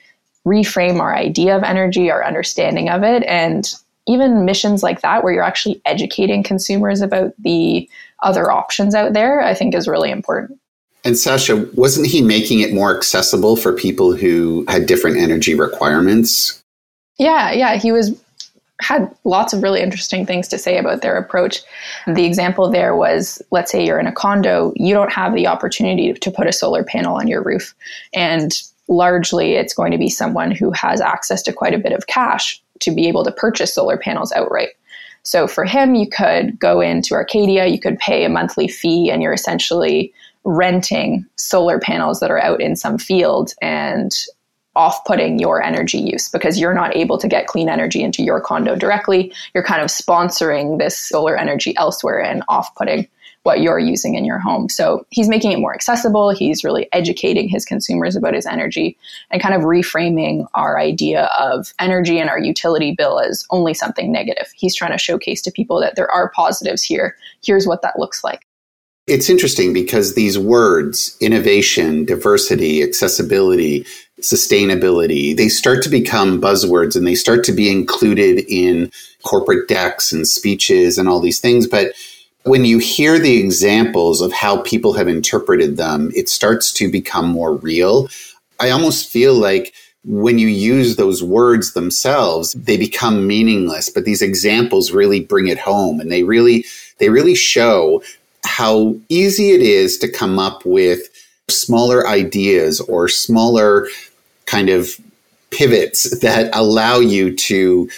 reframe 0.46 1.00
our 1.00 1.16
idea 1.16 1.56
of 1.56 1.64
energy, 1.64 2.12
our 2.12 2.26
understanding 2.26 2.90
of 2.90 3.04
it, 3.04 3.24
and 3.24 3.74
even 4.08 4.46
missions 4.46 4.84
like 4.84 5.02
that 5.02 5.24
where 5.24 5.34
you're 5.34 5.44
actually 5.44 5.82
educating 5.86 6.44
consumers 6.44 7.02
about 7.02 7.34
the 7.40 7.90
other 8.22 8.52
options 8.52 8.96
out 8.96 9.14
there, 9.14 9.42
I 9.42 9.54
think 9.54 9.76
is 9.76 9.88
really 9.88 10.12
important. 10.12 10.60
And 11.06 11.18
Sasha, 11.18 11.68
wasn't 11.74 12.08
he 12.08 12.22
making 12.22 12.62
it 12.62 12.74
more 12.74 12.96
accessible 12.96 13.58
for 13.58 13.74
people 13.74 14.16
who 14.16 14.66
had 14.68 14.86
different 14.86 15.18
energy 15.18 15.54
requirements? 15.54 16.62
Yeah, 17.18 17.52
yeah, 17.52 17.76
he 17.76 17.92
was 17.92 18.20
had 18.82 19.13
lots 19.24 19.54
of 19.54 19.62
really 19.62 19.82
interesting 19.82 20.26
things 20.26 20.48
to 20.50 20.58
say 20.58 20.78
about 20.78 21.02
their 21.02 21.16
approach. 21.16 21.62
The 22.08 22.26
example 22.26 22.70
there 22.70 22.96
was 22.96 23.42
let's 23.52 23.72
say 23.72 23.86
you're 23.86 24.00
in 24.00 24.08
a 24.08 24.12
condo, 24.12 24.74
you 24.76 24.94
don't 24.94 25.12
have 25.12 25.36
the 25.36 25.48
opportunity 25.48 26.13
to 26.13 26.32
put 26.32 26.48
a 26.48 26.54
solar 26.54 26.84
panel 26.84 27.16
on 27.16 27.28
your 27.28 27.44
roof. 27.44 27.74
And 28.13 28.52
largely 28.88 29.54
it's 29.54 29.74
going 29.74 29.92
to 29.92 29.98
be 29.98 30.10
someone 30.10 30.52
who 30.52 30.72
has 30.72 31.00
access 31.00 31.42
to 31.44 31.54
quite 31.54 31.74
a 31.74 31.78
bit 31.78 31.94
of 31.94 32.08
cash 32.08 32.62
to 32.84 32.91
be 32.91 33.08
able 33.08 33.24
to 33.24 33.32
purchase 33.32 33.74
solar 33.74 33.98
panels 33.98 34.32
outright. 34.32 34.69
So 35.24 35.48
for 35.48 35.65
him, 35.65 35.96
you 35.96 36.08
could 36.08 36.60
go 36.60 36.82
into 36.82 37.13
Arcadia, 37.13 37.67
you 37.67 37.80
could 37.80 37.98
pay 37.98 38.26
a 38.26 38.30
monthly 38.30 38.67
fee, 38.67 39.10
and 39.10 39.22
you're 39.22 39.34
essentially 39.34 40.13
renting 40.43 41.26
solar 41.38 41.80
panels 41.80 42.19
that 42.19 42.30
are 42.30 42.41
out 42.41 42.62
in 42.62 42.76
some 42.76 42.98
field 42.98 43.54
and 43.62 44.12
off 44.76 45.06
putting 45.06 45.39
your 45.39 45.62
energy 45.62 46.00
use 46.00 46.28
because 46.28 46.60
you're 46.60 46.74
not 46.74 46.96
able 46.96 47.17
to 47.17 47.28
get 47.28 47.48
clean 47.48 47.69
energy 47.69 48.04
into 48.04 48.24
your 48.24 48.41
condo 48.41 48.76
directly. 48.76 49.32
You're 49.54 49.63
kind 49.63 49.82
of 49.82 49.88
sponsoring 49.88 50.80
this 50.80 50.98
solar 50.98 51.38
energy 51.38 51.76
elsewhere 51.78 52.22
and 52.22 52.43
off 52.48 52.74
putting 52.76 53.08
what 53.43 53.60
you're 53.62 53.79
using 53.79 54.15
in 54.15 54.25
your 54.25 54.39
home. 54.39 54.69
So 54.69 55.06
he's 55.10 55.29
making 55.29 55.51
it 55.51 55.60
more 55.60 55.73
accessible. 55.73 56.32
He's 56.32 56.63
really 56.63 56.88
educating 56.93 57.47
his 57.49 57.65
consumers 57.65 58.15
about 58.15 58.34
his 58.34 58.45
energy 58.45 58.97
and 59.32 59.41
kind 59.41 59.53
of 59.53 59.62
reframing 59.62 60.47
our 60.53 60.79
idea 60.79 61.25
of 61.38 61.73
energy 61.79 62.19
and 62.19 62.29
our 62.29 62.39
utility 62.39 62.95
bill 62.97 63.19
as 63.19 63.45
only 63.51 63.73
something 63.73 64.12
negative. 64.12 64.51
He's 64.56 64.75
trying 64.75 64.93
to 64.93 64.97
showcase 64.97 65.41
to 65.43 65.51
people 65.51 65.79
that 65.82 65.95
there 65.95 66.10
are 66.10 66.32
positives 66.32 66.84
here. 66.84 67.17
Here's 67.43 67.67
what 67.67 67.82
that 67.82 67.99
looks 67.99 68.23
like. 68.23 68.47
It's 69.06 69.29
interesting 69.29 69.73
because 69.73 70.15
these 70.15 70.39
words, 70.39 71.17
innovation, 71.19 72.06
diversity, 72.06 72.82
accessibility, 72.82 73.86
sustainability, 74.21 75.36
they 75.36 75.49
start 75.49 75.84
to 75.84 75.89
become 75.89 76.39
buzzwords 76.39 76.95
and 76.95 77.06
they 77.06 77.15
start 77.15 77.43
to 77.43 77.51
be 77.51 77.69
included 77.69 78.45
in 78.47 78.89
corporate 79.23 79.67
decks 79.67 80.13
and 80.13 80.25
speeches 80.25 80.97
and 80.97 81.10
all 81.10 81.19
these 81.19 81.39
things. 81.41 81.67
But 81.67 81.91
when 82.43 82.65
you 82.65 82.77
hear 82.77 83.19
the 83.19 83.38
examples 83.38 84.21
of 84.21 84.34
how 84.34 84.62
people 84.62 84.93
have 84.93 85.08
interpreted 85.08 85.77
them, 85.77 86.12
it 86.15 86.29
starts 86.29 86.71
to 86.73 86.91
become 86.91 87.27
more 87.27 87.53
real. 87.53 88.10
I 88.60 88.69
almost 88.69 89.10
feel 89.10 89.34
like 89.34 89.73
when 90.06 90.38
you 90.38 90.47
use 90.47 90.95
those 90.97 91.23
words 91.23 91.73
themselves, 91.73 92.51
they 92.53 92.75
become 92.75 93.25
meaningless, 93.25 93.89
but 93.89 94.03
these 94.03 94.21
examples 94.21 94.91
really 94.91 95.21
bring 95.21 95.47
it 95.47 95.58
home 95.58 96.01
and 96.01 96.12
they 96.12 96.23
really, 96.23 96.65
they 96.97 97.10
really 97.10 97.36
show 97.36 98.03
how 98.43 98.95
easy 99.08 99.51
it 99.51 99.62
is 99.62 99.97
to 99.99 100.12
come 100.12 100.38
up 100.38 100.65
with 100.65 101.10
smaller 101.49 102.06
ideas 102.08 102.82
or 102.82 103.08
smaller 103.08 103.88
kind 104.45 104.69
of 104.69 104.89
pivots 105.51 106.19
that 106.21 106.53
allow 106.53 106.99
you 106.99 107.34
to 107.36 107.89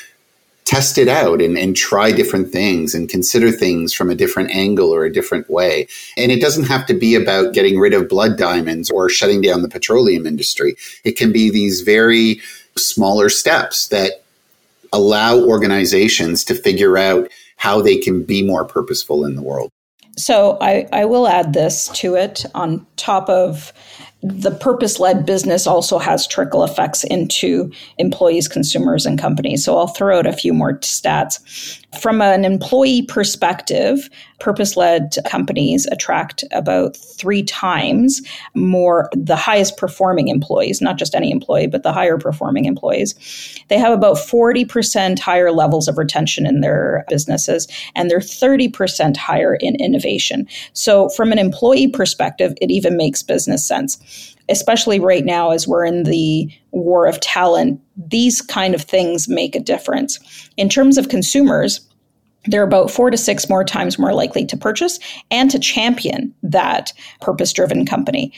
test 0.65 0.97
it 0.97 1.08
out 1.08 1.41
and, 1.41 1.58
and 1.58 1.75
try 1.75 2.12
different 2.12 2.51
things 2.51 2.93
and 2.93 3.08
consider 3.08 3.51
things 3.51 3.93
from 3.93 4.10
a 4.10 4.15
different 4.15 4.51
angle 4.51 4.93
or 4.93 5.06
a 5.06 5.13
different 5.13 5.49
way. 5.49 5.88
And 6.17 6.32
it 6.32 6.41
doesn't 6.41 6.65
have 6.65 6.88
to 6.88 6.93
be 6.93 7.15
about 7.15 7.54
getting 7.54 7.80
rid 7.80 7.93
of 7.93 8.10
blood 8.10 8.38
diamonds 8.38 8.89
or 8.89 9.08
shutting 9.08 9.41
down 9.41 9.62
the 9.62 9.69
petroleum 9.69 10.25
industry. 10.25 10.75
It 11.04 11.13
can 11.13 11.32
be 11.32 11.51
these 11.51 11.82
very 11.82 12.41
smaller 12.75 13.30
steps 13.30 13.88
that 13.89 14.23
allow 14.91 15.38
organizations 15.38 16.43
to 16.45 16.56
figure 16.56 16.97
out 16.97 17.30
how 17.58 17.82
they 17.82 17.97
can 17.97 18.23
be 18.23 18.41
more 18.41 18.65
purposeful 18.65 19.23
in 19.23 19.36
the 19.36 19.41
world. 19.41 19.69
So 20.17 20.58
I, 20.62 20.88
I 20.93 21.06
will 21.06 21.28
add 21.28 21.54
this 21.54 21.89
to 21.99 22.15
it 22.15 22.45
on 22.56 22.86
top 22.95 23.30
of 23.30 23.73
the 24.26 24.52
purpose 24.52 25.00
led 25.00 25.26
business 25.26 25.68
also 25.68 26.00
has 26.00 26.26
trickle 26.26 26.64
effects 26.64 27.04
into 27.04 27.72
employees, 27.98 28.48
consumers, 28.48 29.06
and 29.06 29.20
companies. 29.20 29.64
So 29.64 29.78
I'll 29.78 29.88
throw 29.88 30.18
out 30.18 30.26
a 30.26 30.34
few 30.34 30.54
more 30.54 30.80
stats. 30.80 31.85
From 31.99 32.21
an 32.21 32.45
employee 32.45 33.03
perspective, 33.03 34.10
purpose 34.39 34.75
led 34.75 35.15
companies 35.25 35.86
attract 35.91 36.43
about 36.51 36.95
three 36.95 37.43
times 37.43 38.21
more 38.53 39.10
the 39.13 39.36
highest 39.36 39.77
performing 39.77 40.27
employees, 40.27 40.81
not 40.81 40.97
just 40.97 41.15
any 41.15 41.31
employee, 41.31 41.67
but 41.67 41.84
the 41.84 41.93
higher 41.93 42.17
performing 42.17 42.65
employees. 42.65 43.15
They 43.69 43.77
have 43.77 43.93
about 43.93 44.17
40% 44.17 45.19
higher 45.19 45.51
levels 45.51 45.88
of 45.88 45.97
retention 45.97 46.45
in 46.45 46.62
their 46.62 47.05
businesses, 47.08 47.67
and 47.95 48.10
they're 48.10 48.19
30% 48.19 49.17
higher 49.17 49.55
in 49.55 49.75
innovation. 49.75 50.47
So, 50.73 51.10
from 51.10 51.31
an 51.31 51.39
employee 51.39 51.88
perspective, 51.88 52.53
it 52.62 52.71
even 52.71 52.97
makes 52.97 53.23
business 53.23 53.65
sense 53.65 54.36
especially 54.49 54.99
right 54.99 55.25
now 55.25 55.51
as 55.51 55.67
we're 55.67 55.86
in 55.86 56.03
the 56.03 56.49
war 56.71 57.08
of 57.08 57.19
talent, 57.19 57.81
these 57.97 58.41
kind 58.41 58.75
of 58.75 58.81
things 58.81 59.27
make 59.27 59.55
a 59.55 59.60
difference. 59.60 60.19
In 60.58 60.69
terms 60.69 60.97
of 60.97 61.10
consumers, 61.10 61.79
they're 62.47 62.63
about 62.63 62.91
four 62.91 63.10
to 63.10 63.17
six 63.17 63.49
more 63.49 63.63
times 63.63 63.99
more 63.99 64.13
likely 64.13 64.45
to 64.45 64.58
purchase 64.58 64.99
and 65.31 65.49
to 65.51 65.60
champion 65.60 66.34
that 66.43 66.93
purpose 67.21 67.53
driven 67.53 67.86
company 67.86 68.34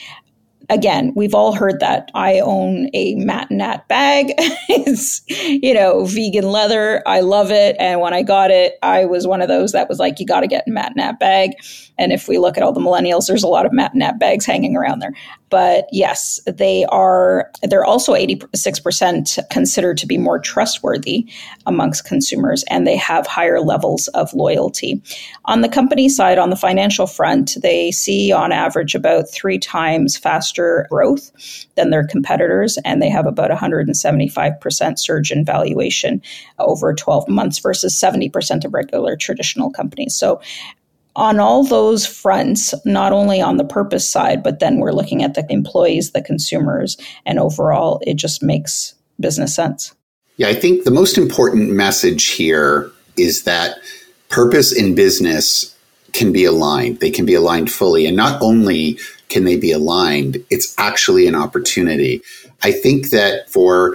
again, 0.68 1.12
we've 1.14 1.34
all 1.34 1.54
heard 1.54 1.80
that. 1.80 2.10
I 2.14 2.40
own 2.40 2.88
a 2.94 3.14
Matt 3.16 3.50
Nat 3.50 3.88
bag. 3.88 4.32
it's, 4.68 5.22
you 5.28 5.74
know, 5.74 6.04
vegan 6.04 6.50
leather. 6.50 7.02
I 7.06 7.20
love 7.20 7.50
it. 7.50 7.76
And 7.78 8.00
when 8.00 8.14
I 8.14 8.22
got 8.22 8.50
it, 8.50 8.78
I 8.82 9.04
was 9.04 9.26
one 9.26 9.40
of 9.40 9.48
those 9.48 9.72
that 9.72 9.88
was 9.88 9.98
like, 9.98 10.20
you 10.20 10.26
got 10.26 10.40
to 10.40 10.46
get 10.46 10.66
a 10.66 10.70
Matt 10.70 10.96
Nat 10.96 11.18
bag. 11.18 11.52
And 11.98 12.12
if 12.12 12.28
we 12.28 12.38
look 12.38 12.56
at 12.56 12.62
all 12.62 12.72
the 12.72 12.80
millennials, 12.80 13.26
there's 13.26 13.42
a 13.42 13.48
lot 13.48 13.66
of 13.66 13.72
Matt 13.72 13.94
Nat 13.94 14.18
bags 14.18 14.46
hanging 14.46 14.76
around 14.76 15.00
there. 15.00 15.12
But 15.50 15.86
yes, 15.90 16.40
they 16.46 16.84
are, 16.86 17.50
they're 17.62 17.84
also 17.84 18.14
86% 18.14 19.48
considered 19.50 19.98
to 19.98 20.06
be 20.06 20.18
more 20.18 20.38
trustworthy 20.38 21.26
amongst 21.66 22.04
consumers, 22.04 22.64
and 22.70 22.86
they 22.86 22.96
have 22.96 23.26
higher 23.26 23.60
levels 23.60 24.08
of 24.08 24.32
loyalty. 24.34 25.02
On 25.46 25.62
the 25.62 25.68
company 25.68 26.08
side, 26.08 26.38
on 26.38 26.50
the 26.50 26.56
financial 26.56 27.06
front, 27.06 27.56
they 27.62 27.90
see 27.90 28.30
on 28.30 28.52
average 28.52 28.94
about 28.94 29.30
three 29.30 29.58
times 29.58 30.16
faster 30.58 30.86
growth 30.90 31.30
than 31.76 31.90
their 31.90 32.06
competitors, 32.06 32.78
and 32.84 33.00
they 33.00 33.08
have 33.08 33.26
about 33.26 33.50
175% 33.50 34.98
surge 34.98 35.30
in 35.30 35.44
valuation 35.44 36.20
over 36.58 36.94
12 36.94 37.28
months 37.28 37.58
versus 37.58 37.98
70% 37.98 38.64
of 38.64 38.74
regular 38.74 39.16
traditional 39.16 39.70
companies. 39.70 40.14
So 40.14 40.40
on 41.16 41.40
all 41.40 41.64
those 41.64 42.06
fronts, 42.06 42.74
not 42.84 43.12
only 43.12 43.40
on 43.40 43.56
the 43.56 43.64
purpose 43.64 44.08
side, 44.08 44.42
but 44.42 44.60
then 44.60 44.78
we're 44.78 44.92
looking 44.92 45.22
at 45.22 45.34
the 45.34 45.44
employees, 45.50 46.12
the 46.12 46.22
consumers, 46.22 46.96
and 47.26 47.38
overall, 47.38 48.00
it 48.06 48.14
just 48.14 48.42
makes 48.42 48.94
business 49.18 49.54
sense. 49.54 49.94
Yeah, 50.36 50.48
I 50.48 50.54
think 50.54 50.84
the 50.84 50.92
most 50.92 51.18
important 51.18 51.70
message 51.70 52.26
here 52.26 52.90
is 53.16 53.42
that 53.42 53.78
purpose 54.28 54.72
in 54.72 54.94
business 54.94 55.74
can 56.12 56.32
be 56.32 56.44
aligned. 56.44 57.00
They 57.00 57.10
can 57.10 57.26
be 57.26 57.34
aligned 57.34 57.72
fully. 57.72 58.06
And 58.06 58.16
not 58.16 58.40
only 58.40 58.98
can 59.28 59.44
they 59.44 59.56
be 59.56 59.72
aligned, 59.72 60.44
it's 60.50 60.74
actually 60.78 61.26
an 61.26 61.34
opportunity. 61.34 62.22
I 62.62 62.72
think 62.72 63.10
that 63.10 63.48
for 63.50 63.94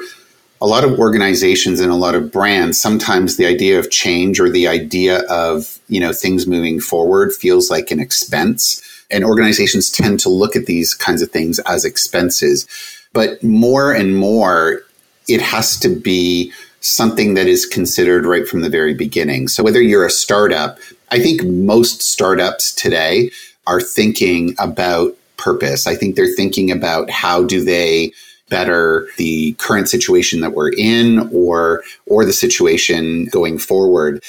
a 0.61 0.67
lot 0.67 0.85
of 0.85 0.97
organizations 0.97 1.81
and 1.81 1.91
a 1.91 1.95
lot 1.95 2.15
of 2.15 2.31
brands, 2.31 2.79
sometimes 2.79 3.35
the 3.35 3.45
idea 3.45 3.77
of 3.77 3.91
change 3.91 4.39
or 4.39 4.49
the 4.49 4.67
idea 4.67 5.19
of, 5.23 5.79
you 5.89 5.99
know, 5.99 6.13
things 6.13 6.47
moving 6.47 6.79
forward 6.79 7.33
feels 7.33 7.69
like 7.69 7.91
an 7.91 7.99
expense. 7.99 8.81
And 9.11 9.25
organizations 9.25 9.91
tend 9.91 10.21
to 10.21 10.29
look 10.29 10.55
at 10.55 10.65
these 10.65 10.93
kinds 10.93 11.21
of 11.21 11.31
things 11.31 11.59
as 11.67 11.83
expenses. 11.83 12.65
But 13.11 13.43
more 13.43 13.91
and 13.93 14.15
more, 14.15 14.81
it 15.27 15.41
has 15.41 15.77
to 15.81 15.89
be 15.89 16.53
something 16.79 17.33
that 17.33 17.47
is 17.47 17.65
considered 17.65 18.25
right 18.25 18.47
from 18.47 18.61
the 18.61 18.69
very 18.69 18.93
beginning. 18.93 19.47
So 19.49 19.63
whether 19.63 19.81
you're 19.81 20.05
a 20.05 20.09
startup, 20.09 20.79
I 21.11 21.19
think 21.19 21.43
most 21.43 22.01
startups 22.01 22.73
today 22.73 23.31
are 23.67 23.81
thinking 23.81 24.55
about 24.59 25.15
purpose. 25.43 25.87
I 25.87 25.95
think 25.95 26.15
they're 26.15 26.35
thinking 26.35 26.71
about 26.71 27.09
how 27.09 27.43
do 27.43 27.63
they 27.63 28.11
better 28.49 29.07
the 29.17 29.53
current 29.53 29.89
situation 29.89 30.41
that 30.41 30.53
we're 30.53 30.73
in 30.73 31.29
or 31.33 31.83
or 32.05 32.25
the 32.25 32.33
situation 32.33 33.25
going 33.25 33.57
forward. 33.57 34.23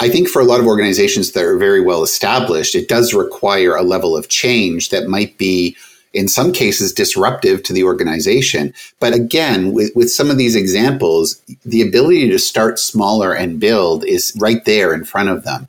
I 0.00 0.08
think 0.08 0.28
for 0.28 0.40
a 0.40 0.44
lot 0.44 0.60
of 0.60 0.66
organizations 0.66 1.32
that 1.32 1.44
are 1.44 1.58
very 1.58 1.80
well 1.80 2.04
established, 2.04 2.76
it 2.76 2.88
does 2.88 3.14
require 3.14 3.74
a 3.74 3.82
level 3.82 4.16
of 4.16 4.28
change 4.28 4.90
that 4.90 5.08
might 5.08 5.36
be 5.38 5.76
in 6.14 6.28
some 6.28 6.52
cases 6.52 6.92
disruptive 6.92 7.62
to 7.64 7.72
the 7.72 7.84
organization. 7.84 8.72
But 9.00 9.12
again, 9.12 9.72
with, 9.72 9.90
with 9.94 10.10
some 10.10 10.30
of 10.30 10.38
these 10.38 10.56
examples, 10.56 11.40
the 11.64 11.82
ability 11.82 12.28
to 12.30 12.38
start 12.38 12.78
smaller 12.78 13.32
and 13.34 13.60
build 13.60 14.04
is 14.04 14.32
right 14.38 14.64
there 14.64 14.94
in 14.94 15.04
front 15.04 15.28
of 15.28 15.44
them. 15.44 15.66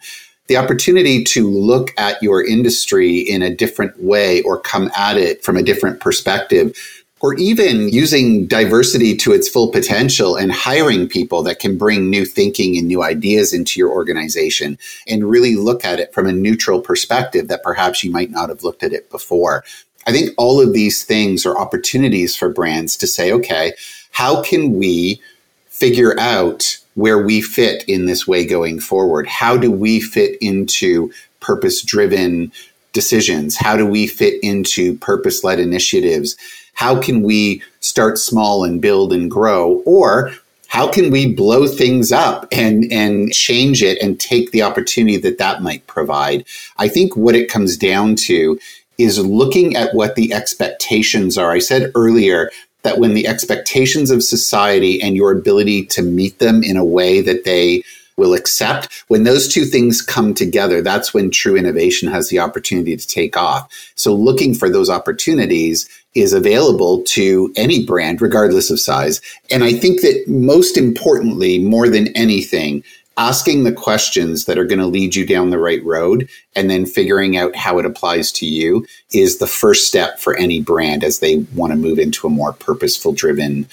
The 0.49 0.57
opportunity 0.57 1.23
to 1.25 1.47
look 1.47 1.93
at 1.95 2.23
your 2.23 2.43
industry 2.43 3.19
in 3.19 3.43
a 3.43 3.53
different 3.53 4.01
way 4.01 4.41
or 4.41 4.59
come 4.59 4.89
at 4.97 5.15
it 5.15 5.43
from 5.43 5.57
a 5.57 5.61
different 5.61 5.99
perspective 5.99 6.75
or 7.19 7.35
even 7.35 7.89
using 7.89 8.47
diversity 8.47 9.15
to 9.17 9.31
its 9.31 9.47
full 9.47 9.71
potential 9.71 10.35
and 10.35 10.51
hiring 10.51 11.07
people 11.07 11.43
that 11.43 11.59
can 11.59 11.77
bring 11.77 12.09
new 12.09 12.25
thinking 12.25 12.79
and 12.79 12.87
new 12.87 13.03
ideas 13.03 13.53
into 13.53 13.79
your 13.79 13.91
organization 13.91 14.79
and 15.07 15.29
really 15.29 15.55
look 15.55 15.85
at 15.85 15.99
it 15.99 16.11
from 16.15 16.25
a 16.25 16.31
neutral 16.31 16.81
perspective 16.81 17.47
that 17.47 17.61
perhaps 17.61 18.03
you 18.03 18.09
might 18.09 18.31
not 18.31 18.49
have 18.49 18.63
looked 18.63 18.81
at 18.81 18.91
it 18.91 19.07
before. 19.11 19.63
I 20.07 20.11
think 20.11 20.31
all 20.35 20.59
of 20.59 20.73
these 20.73 21.03
things 21.03 21.45
are 21.45 21.59
opportunities 21.59 22.35
for 22.35 22.49
brands 22.49 22.97
to 22.97 23.05
say, 23.05 23.31
okay, 23.33 23.73
how 24.09 24.41
can 24.41 24.79
we 24.79 25.21
figure 25.67 26.19
out 26.19 26.79
where 26.99 27.17
we 27.17 27.41
fit 27.41 27.83
in 27.87 28.05
this 28.05 28.27
way 28.27 28.45
going 28.45 28.79
forward? 28.79 29.27
How 29.27 29.57
do 29.57 29.71
we 29.71 29.99
fit 30.01 30.37
into 30.41 31.11
purpose 31.39 31.81
driven 31.81 32.51
decisions? 32.93 33.55
How 33.55 33.77
do 33.77 33.85
we 33.85 34.07
fit 34.07 34.41
into 34.43 34.97
purpose 34.97 35.43
led 35.43 35.59
initiatives? 35.59 36.35
how 36.79 36.97
can 36.97 37.23
we 37.23 37.61
start 37.81 38.17
small 38.17 38.63
and 38.63 38.81
build 38.81 39.11
and 39.11 39.29
grow? 39.29 39.83
Or 39.85 40.31
how 40.67 40.89
can 40.89 41.11
we 41.11 41.33
blow 41.33 41.67
things 41.67 42.13
up 42.13 42.47
and, 42.53 42.89
and 42.89 43.33
change 43.33 43.83
it 43.83 44.01
and 44.01 44.17
take 44.17 44.51
the 44.51 44.61
opportunity 44.61 45.17
that 45.17 45.39
that 45.39 45.61
might 45.61 45.85
provide? 45.87 46.45
I 46.77 46.87
think 46.87 47.17
what 47.17 47.35
it 47.35 47.51
comes 47.51 47.75
down 47.75 48.15
to 48.27 48.57
is 48.97 49.19
looking 49.19 49.75
at 49.75 49.93
what 49.93 50.15
the 50.15 50.33
expectations 50.33 51.37
are. 51.37 51.51
I 51.51 51.59
said 51.59 51.91
earlier 51.95 52.49
that 52.83 52.99
when 52.99 53.13
the 53.13 53.27
expectations 53.27 54.11
of 54.11 54.23
society 54.23 55.01
and 55.01 55.15
your 55.15 55.31
ability 55.31 55.85
to 55.87 56.01
meet 56.01 56.39
them 56.39 56.63
in 56.63 56.77
a 56.77 56.85
way 56.85 57.21
that 57.21 57.43
they 57.43 57.83
will 58.19 58.35
accept. 58.35 59.03
When 59.07 59.23
those 59.23 59.47
two 59.47 59.65
things 59.65 60.01
come 60.01 60.33
together, 60.35 60.81
that's 60.81 61.13
when 61.13 61.31
true 61.31 61.55
innovation 61.55 62.11
has 62.11 62.29
the 62.29 62.39
opportunity 62.39 62.95
to 62.95 63.07
take 63.07 63.35
off. 63.35 63.71
So 63.95 64.13
looking 64.13 64.53
for 64.53 64.69
those 64.69 64.89
opportunities 64.89 65.89
is 66.13 66.33
available 66.33 67.01
to 67.03 67.51
any 67.55 67.85
brand, 67.85 68.21
regardless 68.21 68.69
of 68.69 68.79
size. 68.79 69.21
And 69.49 69.63
I 69.63 69.73
think 69.73 70.01
that 70.01 70.25
most 70.27 70.77
importantly, 70.77 71.59
more 71.59 71.87
than 71.87 72.09
anything, 72.09 72.83
asking 73.19 73.65
the 73.65 73.73
questions 73.73 74.45
that 74.45 74.57
are 74.57 74.63
going 74.63 74.79
to 74.79 74.87
lead 74.87 75.13
you 75.13 75.25
down 75.25 75.49
the 75.49 75.59
right 75.59 75.83
road 75.83 76.29
and 76.55 76.69
then 76.69 76.85
figuring 76.85 77.35
out 77.35 77.53
how 77.53 77.77
it 77.77 77.85
applies 77.85 78.31
to 78.31 78.45
you 78.45 78.87
is 79.11 79.37
the 79.37 79.45
first 79.45 79.89
step 79.89 80.17
for 80.17 80.37
any 80.37 80.61
brand 80.61 81.03
as 81.03 81.19
they 81.19 81.39
want 81.53 81.73
to 81.73 81.77
move 81.77 81.99
into 81.99 82.25
a 82.25 82.29
more 82.29 82.53
purposeful 82.53 83.11
driven 83.11 83.65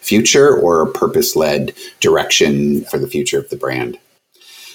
future 0.00 0.52
or 0.52 0.82
a 0.82 0.90
purpose 0.90 1.36
led 1.36 1.72
direction 2.00 2.84
for 2.86 2.98
the 2.98 3.06
future 3.06 3.38
of 3.38 3.48
the 3.50 3.56
brand. 3.56 3.96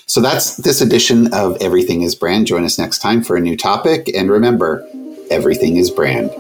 So 0.06 0.22
that's 0.22 0.56
this 0.56 0.80
edition 0.80 1.34
of 1.34 1.58
Everything 1.62 2.04
is 2.04 2.16
Brand. 2.16 2.48
Join 2.48 2.64
us 2.64 2.80
next 2.80 3.00
time 3.00 3.24
for 3.24 3.36
a 3.36 3.42
new 3.42 3.58
topic. 3.58 4.10
And 4.16 4.32
remember, 4.32 4.88
everything 5.32 5.76
is 5.76 5.92
brand. 5.92 6.32